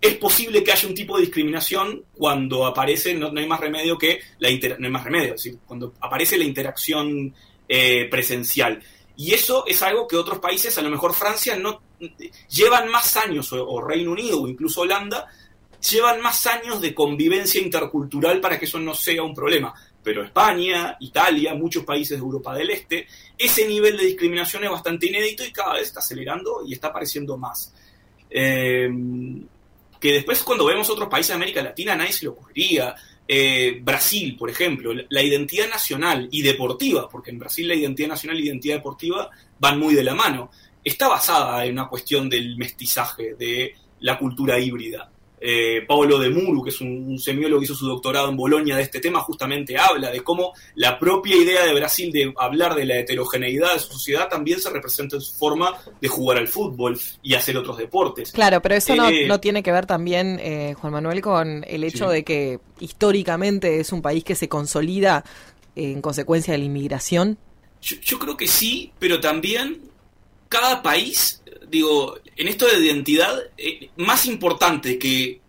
es 0.00 0.14
posible 0.16 0.62
que 0.62 0.72
haya 0.72 0.88
un 0.88 0.94
tipo 0.94 1.16
de 1.16 1.22
discriminación 1.22 2.04
cuando 2.16 2.66
aparece, 2.66 3.14
no, 3.14 3.32
hay 3.36 3.46
más 3.46 3.60
remedio 3.60 3.98
que 3.98 4.20
la 4.38 4.48
no 4.78 4.86
hay 4.86 4.92
más 4.92 5.04
remedio, 5.04 5.34
cuando 5.66 5.94
aparece 6.00 6.38
la 6.38 6.44
interacción 6.44 7.34
eh, 7.68 8.06
presencial. 8.10 8.80
Y 9.16 9.34
eso 9.34 9.64
es 9.66 9.82
algo 9.82 10.06
que 10.06 10.16
otros 10.16 10.38
países, 10.38 10.78
a 10.78 10.82
lo 10.82 10.90
mejor 10.90 11.12
Francia, 11.12 11.56
no 11.56 11.82
llevan 12.48 12.88
más 12.88 13.16
años, 13.16 13.52
o, 13.52 13.80
Reino 13.80 14.12
Unido, 14.12 14.42
o 14.42 14.48
incluso 14.48 14.82
Holanda, 14.82 15.26
llevan 15.90 16.20
más 16.20 16.46
años 16.46 16.80
de 16.80 16.94
convivencia 16.94 17.60
intercultural 17.60 18.40
para 18.40 18.58
que 18.58 18.66
eso 18.66 18.78
no 18.78 18.94
sea 18.94 19.24
un 19.24 19.34
problema. 19.34 19.74
Pero 20.04 20.22
España, 20.22 20.96
Italia, 21.00 21.54
muchos 21.54 21.84
países 21.84 22.16
de 22.16 22.22
Europa 22.22 22.54
del 22.54 22.70
Este, 22.70 23.08
ese 23.36 23.66
nivel 23.66 23.96
de 23.96 24.06
discriminación 24.06 24.62
es 24.62 24.70
bastante 24.70 25.06
inédito 25.06 25.44
y 25.44 25.50
cada 25.50 25.74
vez 25.74 25.88
está 25.88 25.98
acelerando 25.98 26.62
y 26.64 26.74
está 26.74 26.86
apareciendo 26.86 27.36
más. 27.36 27.74
Eh, 28.30 28.88
que 30.00 30.12
después 30.12 30.42
cuando 30.42 30.66
vemos 30.66 30.88
otros 30.90 31.08
países 31.08 31.28
de 31.28 31.34
América 31.34 31.62
Latina 31.62 31.96
nadie 31.96 32.12
se 32.12 32.24
le 32.24 32.30
ocurriría. 32.30 32.94
Eh, 33.26 33.80
Brasil, 33.82 34.36
por 34.38 34.48
ejemplo, 34.48 34.92
la 35.08 35.22
identidad 35.22 35.68
nacional 35.68 36.28
y 36.30 36.40
deportiva, 36.40 37.08
porque 37.08 37.30
en 37.30 37.38
Brasil 37.38 37.68
la 37.68 37.74
identidad 37.74 38.08
nacional 38.08 38.40
y 38.40 38.44
identidad 38.44 38.76
deportiva 38.76 39.30
van 39.58 39.78
muy 39.78 39.94
de 39.94 40.04
la 40.04 40.14
mano, 40.14 40.50
está 40.82 41.08
basada 41.08 41.64
en 41.64 41.72
una 41.72 41.88
cuestión 41.88 42.28
del 42.30 42.56
mestizaje, 42.56 43.34
de 43.34 43.74
la 44.00 44.18
cultura 44.18 44.58
híbrida. 44.58 45.10
Eh, 45.40 45.82
Paolo 45.86 46.18
de 46.18 46.30
Muru, 46.30 46.62
que 46.62 46.70
es 46.70 46.80
un, 46.80 47.18
semiólogo 47.18 47.60
que 47.60 47.64
hizo 47.64 47.74
su 47.74 47.86
doctorado 47.86 48.28
en 48.28 48.36
Bolonia 48.36 48.76
de 48.76 48.82
este 48.82 49.00
tema, 49.00 49.20
justamente 49.20 49.78
habla 49.78 50.10
de 50.10 50.22
cómo 50.22 50.52
la 50.74 50.98
propia 50.98 51.36
idea 51.36 51.64
de 51.64 51.74
Brasil 51.74 52.10
de 52.10 52.32
hablar 52.36 52.74
de 52.74 52.84
la 52.84 52.98
heterogeneidad 52.98 53.74
de 53.74 53.80
su 53.80 53.92
sociedad 53.92 54.28
también 54.28 54.60
se 54.60 54.70
representa 54.70 55.16
en 55.16 55.22
su 55.22 55.34
forma 55.34 55.76
de 56.00 56.08
jugar 56.08 56.38
al 56.38 56.48
fútbol 56.48 56.98
y 57.22 57.34
hacer 57.34 57.56
otros 57.56 57.78
deportes. 57.78 58.32
Claro, 58.32 58.60
pero 58.60 58.74
eso 58.74 58.96
no, 58.96 59.08
eh, 59.08 59.38
tiene 59.40 59.62
que 59.62 59.72
ver 59.72 59.86
también, 59.86 60.40
eh, 60.42 60.74
Juan 60.80 60.92
Manuel, 60.92 61.20
con 61.20 61.64
el 61.66 61.84
hecho 61.84 62.08
de 62.08 62.24
que 62.24 62.58
históricamente 62.80 63.80
es 63.80 63.92
un 63.92 64.02
país 64.02 64.24
que 64.24 64.34
se 64.34 64.48
consolida 64.48 65.24
en 65.76 66.00
consecuencia 66.02 66.52
de 66.52 66.58
la 66.58 66.64
inmigración. 66.64 67.38
yo 67.80 68.18
creo 68.18 68.36
que 68.36 68.48
sí, 68.48 68.92
pero 68.98 69.20
también 69.20 69.88
cada 70.48 70.82
país 70.82 71.37
digo, 71.70 72.18
en 72.36 72.48
esto 72.48 72.66
de 72.66 72.84
identidad, 72.84 73.36
eh, 73.56 73.90
más 73.96 74.26
importante 74.26 74.98
que 74.98 75.40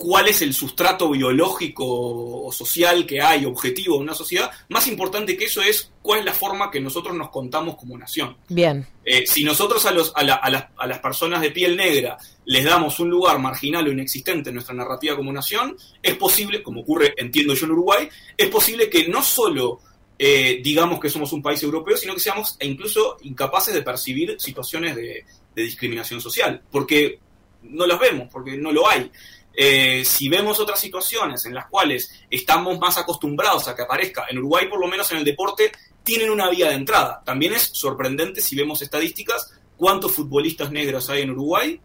cuál 0.00 0.28
es 0.28 0.40
el 0.40 0.54
sustrato 0.54 1.10
biológico 1.10 1.84
o 1.86 2.50
social 2.52 3.04
que 3.04 3.20
hay, 3.20 3.44
objetivo 3.44 3.96
de 3.96 4.02
una 4.02 4.14
sociedad, 4.14 4.50
más 4.70 4.86
importante 4.86 5.36
que 5.36 5.44
eso 5.44 5.60
es 5.60 5.92
cuál 6.00 6.20
es 6.20 6.24
la 6.24 6.32
forma 6.32 6.70
que 6.70 6.80
nosotros 6.80 7.14
nos 7.14 7.28
contamos 7.28 7.76
como 7.76 7.98
nación. 7.98 8.34
Bien. 8.48 8.86
Eh, 9.04 9.24
si 9.26 9.44
nosotros 9.44 9.84
a, 9.84 9.90
los, 9.90 10.10
a, 10.16 10.24
las, 10.24 10.38
a, 10.74 10.86
las, 10.86 10.98
personas 11.00 11.42
de 11.42 11.50
piel 11.50 11.76
negra 11.76 12.16
les 12.46 12.64
damos 12.64 12.98
un 12.98 13.10
lugar 13.10 13.38
marginal 13.40 13.86
o 13.86 13.92
inexistente 13.92 14.48
en 14.48 14.54
nuestra 14.54 14.74
narrativa 14.74 15.16
como 15.16 15.34
nación, 15.34 15.76
es 16.02 16.16
posible, 16.16 16.62
como 16.62 16.80
ocurre, 16.80 17.12
entiendo 17.18 17.52
yo 17.52 17.66
en 17.66 17.72
Uruguay, 17.72 18.08
es 18.38 18.48
posible 18.48 18.88
que 18.88 19.06
no 19.06 19.22
solo 19.22 19.80
eh, 20.22 20.60
digamos 20.62 21.00
que 21.00 21.08
somos 21.08 21.32
un 21.32 21.42
país 21.42 21.62
europeo, 21.62 21.96
sino 21.96 22.12
que 22.12 22.20
seamos 22.20 22.56
incluso 22.60 23.16
incapaces 23.22 23.72
de 23.72 23.80
percibir 23.80 24.36
situaciones 24.38 24.94
de, 24.94 25.24
de 25.54 25.62
discriminación 25.62 26.20
social, 26.20 26.62
porque 26.70 27.18
no 27.62 27.86
las 27.86 27.98
vemos, 27.98 28.28
porque 28.30 28.56
no 28.56 28.72
lo 28.72 28.88
hay. 28.88 29.10
Eh, 29.52 30.04
si 30.04 30.28
vemos 30.28 30.60
otras 30.60 30.80
situaciones 30.80 31.44
en 31.44 31.54
las 31.54 31.66
cuales 31.66 32.10
estamos 32.30 32.78
más 32.78 32.98
acostumbrados 32.98 33.68
a 33.68 33.74
que 33.74 33.82
aparezca, 33.82 34.26
en 34.30 34.38
Uruguay 34.38 34.68
por 34.68 34.80
lo 34.80 34.86
menos 34.86 35.10
en 35.10 35.18
el 35.18 35.24
deporte, 35.24 35.72
tienen 36.02 36.30
una 36.30 36.48
vía 36.48 36.68
de 36.68 36.74
entrada. 36.74 37.22
También 37.24 37.52
es 37.52 37.70
sorprendente 37.72 38.40
si 38.40 38.56
vemos 38.56 38.80
estadísticas 38.82 39.52
cuántos 39.76 40.12
futbolistas 40.12 40.70
negros 40.70 41.10
hay 41.10 41.22
en 41.22 41.30
Uruguay 41.30 41.80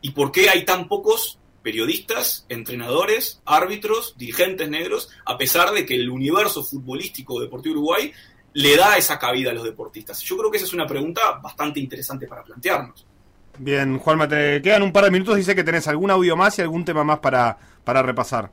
y 0.00 0.10
por 0.10 0.32
qué 0.32 0.48
hay 0.48 0.64
tan 0.64 0.88
pocos 0.88 1.38
periodistas, 1.62 2.44
entrenadores, 2.48 3.40
árbitros, 3.44 4.14
dirigentes 4.18 4.68
negros, 4.68 5.08
a 5.24 5.38
pesar 5.38 5.72
de 5.72 5.86
que 5.86 5.94
el 5.94 6.10
universo 6.10 6.64
futbolístico 6.64 7.40
deportivo 7.40 7.76
Uruguay 7.76 8.12
le 8.54 8.76
da 8.76 8.96
esa 8.96 9.18
cabida 9.18 9.50
a 9.50 9.54
los 9.54 9.64
deportistas? 9.64 10.20
Yo 10.22 10.36
creo 10.36 10.50
que 10.50 10.56
esa 10.56 10.66
es 10.66 10.72
una 10.72 10.86
pregunta 10.86 11.40
bastante 11.42 11.80
interesante 11.80 12.26
para 12.26 12.42
plantearnos. 12.42 13.06
Bien, 13.58 13.98
Juanma, 13.98 14.26
te 14.28 14.62
quedan 14.62 14.82
un 14.82 14.92
par 14.92 15.04
de 15.04 15.10
minutos. 15.10 15.36
Dice 15.36 15.54
que 15.54 15.64
tenés 15.64 15.86
algún 15.88 16.10
audio 16.10 16.36
más 16.36 16.58
y 16.58 16.62
algún 16.62 16.84
tema 16.84 17.04
más 17.04 17.18
para, 17.18 17.56
para 17.84 18.02
repasar. 18.02 18.50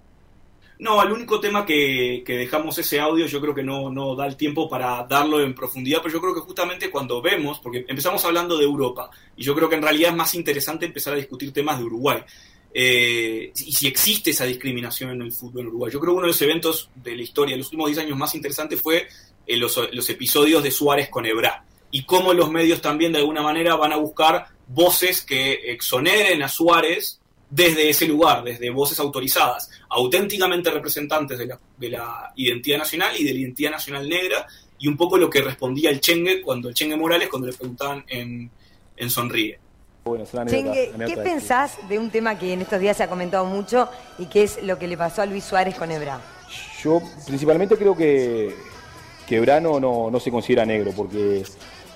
No, 0.79 1.03
el 1.03 1.12
único 1.12 1.41
tema 1.41 1.65
que, 1.65 2.23
dejamos 2.25 2.77
ese 2.77 3.01
audio, 3.01 3.25
yo 3.25 3.41
creo 3.41 3.53
que 3.53 3.63
no, 3.63 3.91
no 3.91 4.15
da 4.15 4.25
el 4.25 4.38
tiempo 4.38 4.69
para 4.69 5.05
darlo 5.09 5.41
en 5.41 5.53
profundidad, 5.53 5.99
pero 6.01 6.13
yo 6.13 6.21
creo 6.21 6.33
que 6.33 6.39
justamente 6.39 6.89
cuando 6.89 7.21
vemos, 7.21 7.59
porque 7.59 7.85
empezamos 7.85 8.23
hablando 8.23 8.57
de 8.57 8.63
Europa, 8.63 9.09
y 9.35 9.43
yo 9.43 9.53
creo 9.53 9.67
que 9.67 9.75
en 9.75 9.81
realidad 9.81 10.12
es 10.12 10.15
más 10.15 10.33
interesante 10.35 10.85
empezar 10.85 11.13
a 11.13 11.17
discutir 11.17 11.51
temas 11.51 11.79
de 11.79 11.83
Uruguay. 11.83 12.19
Eh, 12.73 13.51
y 13.55 13.71
si 13.71 13.88
existe 13.88 14.32
esa 14.32 14.45
discriminación 14.45 15.12
en 15.12 15.21
el 15.23 15.32
fútbol 15.32 15.62
en 15.62 15.67
Uruguay. 15.67 15.91
Yo 15.91 15.99
creo 15.99 16.13
que 16.13 16.17
uno 16.17 16.27
de 16.27 16.34
los 16.34 16.41
eventos 16.41 16.89
de 16.95 17.15
la 17.15 17.21
historia 17.23 17.53
de 17.53 17.60
los 17.60 17.67
últimos 17.67 17.88
10 17.88 17.99
años 17.99 18.17
más 18.17 18.36
interesantes 18.36 18.79
fue 18.82 19.08
eh, 19.47 19.58
los, 19.58 19.79
los, 19.91 20.10
episodios 20.10 20.62
de 20.62 20.71
Suárez 20.71 21.10
con 21.10 21.25
Ebra 21.25 21.65
y 21.91 22.03
cómo 22.03 22.34
los 22.34 22.51
medios 22.51 22.82
también 22.82 23.12
de 23.12 23.19
alguna 23.19 23.41
manera 23.41 23.75
van 23.75 23.93
a 23.93 23.97
buscar 23.97 24.45
voces 24.67 25.21
que 25.21 25.53
exoneren 25.71 26.43
a 26.43 26.47
Suárez 26.47 27.19
desde 27.49 27.89
ese 27.89 28.08
lugar, 28.08 28.43
desde 28.43 28.69
voces 28.69 28.99
autorizadas, 28.99 29.71
auténticamente 29.89 30.69
representantes 30.69 31.39
de 31.39 31.47
la, 31.47 31.60
de 31.77 31.89
la 31.89 32.32
identidad 32.36 32.77
nacional 32.77 33.15
y 33.17 33.23
de 33.23 33.34
la 33.34 33.39
identidad 33.39 33.71
nacional 33.71 34.08
negra, 34.08 34.45
y 34.77 34.88
un 34.88 34.95
poco 34.95 35.17
lo 35.17 35.29
que 35.29 35.41
respondía 35.41 35.89
el 35.89 35.99
Chengue 35.99 36.41
cuando 36.41 36.69
el 36.69 36.75
Chengue 36.75 36.95
Morales 36.95 37.27
cuando 37.27 37.47
le 37.47 37.53
preguntaban 37.53 38.05
en, 38.08 38.49
en 38.95 39.10
Sonríe. 39.10 39.60
¿Qué 40.15 41.17
pensás 41.23 41.77
de 41.87 41.99
un 41.99 42.09
tema 42.09 42.37
que 42.37 42.53
en 42.53 42.61
estos 42.61 42.79
días 42.79 42.97
se 42.97 43.03
ha 43.03 43.07
comentado 43.07 43.45
mucho 43.45 43.89
y 44.17 44.25
que 44.25 44.43
es 44.43 44.61
lo 44.63 44.77
que 44.77 44.87
le 44.87 44.97
pasó 44.97 45.21
a 45.21 45.25
Luis 45.25 45.43
Suárez 45.43 45.75
con 45.75 45.91
Ebra? 45.91 46.19
Yo 46.81 47.01
principalmente 47.25 47.77
creo 47.77 47.95
que 47.95 48.55
que 49.29 49.39
Brano 49.39 49.79
no, 49.79 50.09
no 50.09 50.19
se 50.19 50.31
considera 50.31 50.65
negro, 50.65 50.91
porque 50.95 51.43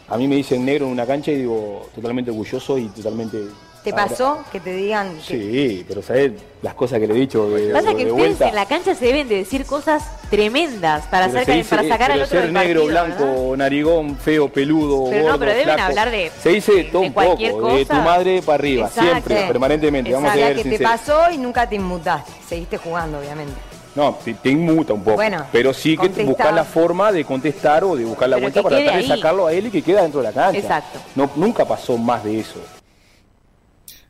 a 0.08 0.18
mí 0.18 0.28
me 0.28 0.36
dicen 0.36 0.64
negro 0.64 0.86
en 0.86 0.92
una 0.92 1.08
cancha 1.08 1.32
y 1.32 1.38
digo 1.38 1.90
totalmente 1.96 2.30
orgulloso 2.30 2.78
y 2.78 2.90
totalmente 2.90 3.40
¿Te 3.84 3.92
pasó 3.92 4.40
que 4.52 4.60
te 4.62 4.74
digan 4.74 5.18
que 5.18 5.22
Sí, 5.24 5.86
pero 5.88 6.02
¿sabes 6.02 6.32
las 6.62 6.74
cosas 6.74 7.00
que 7.00 7.08
le 7.08 7.14
he 7.16 7.18
dicho? 7.18 7.50
De, 7.50 7.74
Pasa 7.74 7.90
que 7.94 8.06
de 8.06 8.12
ustedes 8.12 8.30
vuelta? 8.38 8.48
en 8.50 8.56
la 8.56 8.66
cancha 8.66 8.96
se 8.96 9.06
deben 9.06 9.28
de 9.28 9.36
decir 9.36 9.66
cosas 9.66 10.04
tremendas 10.30 11.06
para, 11.08 11.28
Pero 11.28 11.40
sacar, 11.40 11.46
se 11.46 11.58
dice- 11.60 11.70
para 11.76 11.88
sacar 11.90 12.12
al 12.12 12.18
pero 12.20 12.26
otro 12.26 12.38
ser 12.40 12.44
del 12.46 12.54
negro, 12.54 12.82
partido, 12.86 12.86
blanco, 13.06 13.42
¿verdad? 13.52 13.58
narigón, 13.58 14.18
feo, 14.18 14.48
peludo, 14.50 15.10
Pero 15.10 15.18
no, 15.18 15.24
gordo, 15.26 15.40
pero 15.40 15.52
deben 15.52 15.64
flaco. 15.66 15.82
hablar 15.82 16.12
de- 16.12 16.32
Se 16.42 16.50
dice 16.50 16.72
de 16.74 16.84
todo 16.86 17.02
un 17.02 17.14
poco, 17.14 17.36
de 17.76 17.86
tu 17.86 17.94
madre 17.96 18.42
para 18.42 18.54
arriba, 18.56 18.88
Exacto. 18.88 19.12
siempre, 19.12 19.48
permanentemente, 19.48 20.14
vamos 20.14 20.32
a 20.32 20.34
ser 20.34 20.56
que 20.56 20.78
te 20.78 20.80
pasó 20.84 21.30
y 21.32 21.38
nunca 21.38 21.68
te 21.68 21.76
inmutaste? 21.76 22.32
Seguiste 22.48 22.78
jugando, 22.78 23.20
obviamente. 23.20 23.54
No, 23.96 24.16
te, 24.24 24.34
te 24.34 24.50
inmuta 24.50 24.94
un 24.94 25.04
poco. 25.04 25.18
Bueno, 25.18 25.46
pero 25.52 25.72
sí 25.74 25.92
que 25.92 26.08
contestá. 26.08 26.24
buscar 26.24 26.54
la 26.54 26.64
forma 26.64 27.12
de 27.12 27.24
contestar 27.26 27.84
o 27.84 27.96
de 27.96 28.06
buscar 28.06 28.28
la 28.30 28.38
Pero 28.38 28.46
vuelta 28.46 28.64
para 28.64 28.78
tratar 28.78 28.94
de 28.96 29.00
ahí. 29.02 29.08
sacarlo 29.08 29.46
a 29.46 29.54
él 29.54 29.68
y 29.68 29.70
que 29.70 29.82
queda 29.84 30.02
dentro 30.02 30.22
de 30.22 30.30
la 30.30 30.34
cancha. 30.34 30.58
Exacto. 30.58 31.00
No, 31.16 31.30
nunca 31.36 31.64
pasó 31.66 31.96
más 31.98 32.24
de 32.24 32.40
eso. 32.40 32.56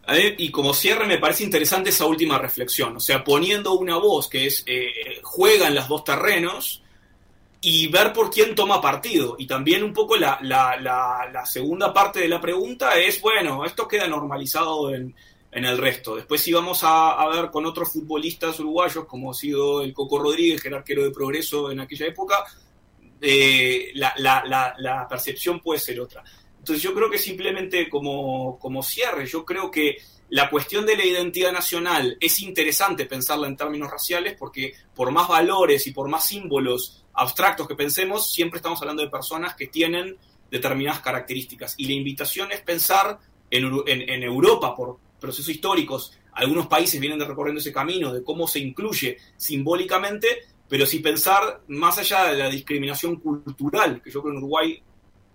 A 0.06 0.14
ver, 0.14 0.36
y 0.38 0.52
como 0.52 0.74
cierre 0.74 1.06
me 1.06 1.18
parece 1.18 1.46
interesante 1.46 1.90
esa 1.90 2.06
última 2.06 2.38
reflexión, 2.38 2.98
o 2.98 3.00
sea, 3.00 3.24
poniendo 3.24 3.74
una 3.74 3.98
voz 3.98 4.28
que 4.28 4.48
es 4.48 4.64
eh, 4.66 5.22
juega 5.22 5.68
en 5.68 5.76
los 5.76 5.88
dos 5.88 6.04
terrenos 6.04 6.82
y 7.62 7.88
ver 7.88 8.12
por 8.12 8.30
quién 8.30 8.54
toma 8.54 8.82
partido. 8.82 9.38
Y 9.40 9.48
también 9.48 9.82
un 9.82 9.94
poco 9.94 10.18
la, 10.18 10.38
la, 10.42 10.76
la, 10.76 11.30
la 11.32 11.46
segunda 11.46 11.94
parte 11.94 12.20
de 12.20 12.28
la 12.28 12.42
pregunta 12.42 13.00
es, 13.00 13.22
bueno, 13.22 13.64
esto 13.64 13.88
queda 13.88 14.06
normalizado 14.06 14.94
en, 14.94 15.16
en 15.50 15.64
el 15.64 15.78
resto. 15.78 16.18
Después 16.18 16.42
si 16.42 16.52
vamos 16.52 16.84
a, 16.84 17.12
a 17.14 17.30
ver 17.30 17.50
con 17.50 17.66
otros 17.66 17.94
futbolistas 17.94 18.60
uruguayos, 18.60 19.06
como 19.06 19.32
ha 19.32 19.34
sido 19.34 19.82
el 19.82 19.94
Coco 19.94 20.20
Rodríguez, 20.20 20.62
que 20.62 20.68
arquero 20.76 21.06
de 21.06 21.12
progreso 21.12 21.72
en 21.72 21.80
aquella 21.80 22.08
época, 22.08 22.44
eh, 23.22 23.92
la, 23.96 24.14
la, 24.18 24.44
la, 24.46 24.76
la 24.80 25.08
percepción 25.08 25.62
puede 25.62 25.80
ser 25.80 26.02
otra. 26.02 26.22
Entonces 26.64 26.82
yo 26.82 26.94
creo 26.94 27.10
que 27.12 27.18
simplemente 27.18 27.90
como, 27.90 28.58
como 28.58 28.82
cierre, 28.82 29.26
yo 29.26 29.44
creo 29.44 29.70
que 29.70 29.98
la 30.30 30.50
cuestión 30.50 30.86
de 30.86 30.96
la 30.96 31.04
identidad 31.04 31.52
nacional 31.52 32.16
es 32.22 32.40
interesante 32.40 33.06
pensarla 33.06 33.48
en 33.48 33.58
términos 33.58 33.92
raciales 33.92 34.38
porque 34.40 34.74
por 34.96 35.12
más 35.12 35.28
valores 35.28 35.86
y 35.88 35.92
por 35.92 36.08
más 36.08 36.26
símbolos 36.26 37.04
abstractos 37.16 37.68
que 37.68 37.76
pensemos, 37.76 38.32
siempre 38.32 38.60
estamos 38.60 38.80
hablando 38.82 39.04
de 39.04 39.10
personas 39.10 39.56
que 39.56 39.68
tienen 39.68 40.16
determinadas 40.50 41.02
características. 41.02 41.76
Y 41.78 41.86
la 41.88 41.94
invitación 41.96 42.54
es 42.54 42.62
pensar 42.62 43.20
en, 43.52 43.66
en- 43.86 44.10
en 44.10 44.24
Europa, 44.24 44.74
por 44.74 44.98
procesos 45.20 45.50
históricos, 45.50 46.18
algunos 46.32 46.68
países 46.68 46.98
vienen 47.02 47.20
de 47.20 47.26
recorriendo 47.26 47.60
ese 47.60 47.74
camino 47.74 48.14
de 48.14 48.24
cómo 48.24 48.48
se 48.48 48.60
incluye 48.60 49.18
simbólicamente, 49.36 50.28
pero 50.70 50.86
si 50.86 51.00
pensar 51.00 51.62
más 51.68 51.98
allá 51.98 52.24
de 52.32 52.38
la 52.38 52.50
discriminación 52.50 53.18
cultural, 53.18 54.02
que 54.02 54.10
yo 54.10 54.22
creo 54.22 54.32
en 54.34 54.38
Uruguay 54.40 54.82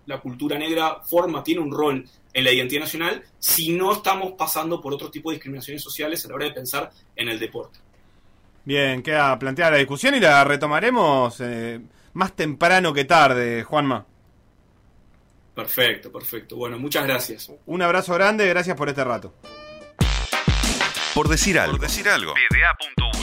la 0.09 0.19
cultura 0.19 0.57
negra 0.57 1.01
forma, 1.03 1.43
tiene 1.43 1.61
un 1.61 1.71
rol 1.71 2.03
en 2.33 2.43
la 2.43 2.51
identidad 2.51 2.81
nacional, 2.81 3.23
si 3.37 3.71
no 3.71 3.93
estamos 3.93 4.33
pasando 4.33 4.81
por 4.81 4.91
otro 4.91 5.09
tipo 5.11 5.29
de 5.29 5.35
discriminaciones 5.35 5.83
sociales 5.83 6.25
a 6.25 6.29
la 6.29 6.35
hora 6.35 6.45
de 6.45 6.51
pensar 6.51 6.89
en 7.15 7.29
el 7.29 7.39
deporte. 7.39 7.79
Bien, 8.65 9.03
queda 9.03 9.37
planteada 9.37 9.71
la 9.71 9.77
discusión 9.77 10.15
y 10.15 10.19
la 10.19 10.43
retomaremos 10.43 11.39
eh, 11.41 11.79
más 12.13 12.35
temprano 12.35 12.91
que 12.91 13.05
tarde, 13.05 13.63
Juanma. 13.63 14.05
Perfecto, 15.53 16.11
perfecto. 16.11 16.55
Bueno, 16.55 16.79
muchas 16.79 17.05
gracias. 17.05 17.51
Un 17.67 17.81
abrazo 17.81 18.13
grande, 18.15 18.47
gracias 18.47 18.75
por 18.75 18.89
este 18.89 19.03
rato. 19.03 19.33
Por 21.13 21.27
decir 21.27 21.59
algo. 21.59 21.77
Por 21.77 21.81
decir 21.81 22.09
algo. 22.09 22.33
PDA.uy 22.33 23.18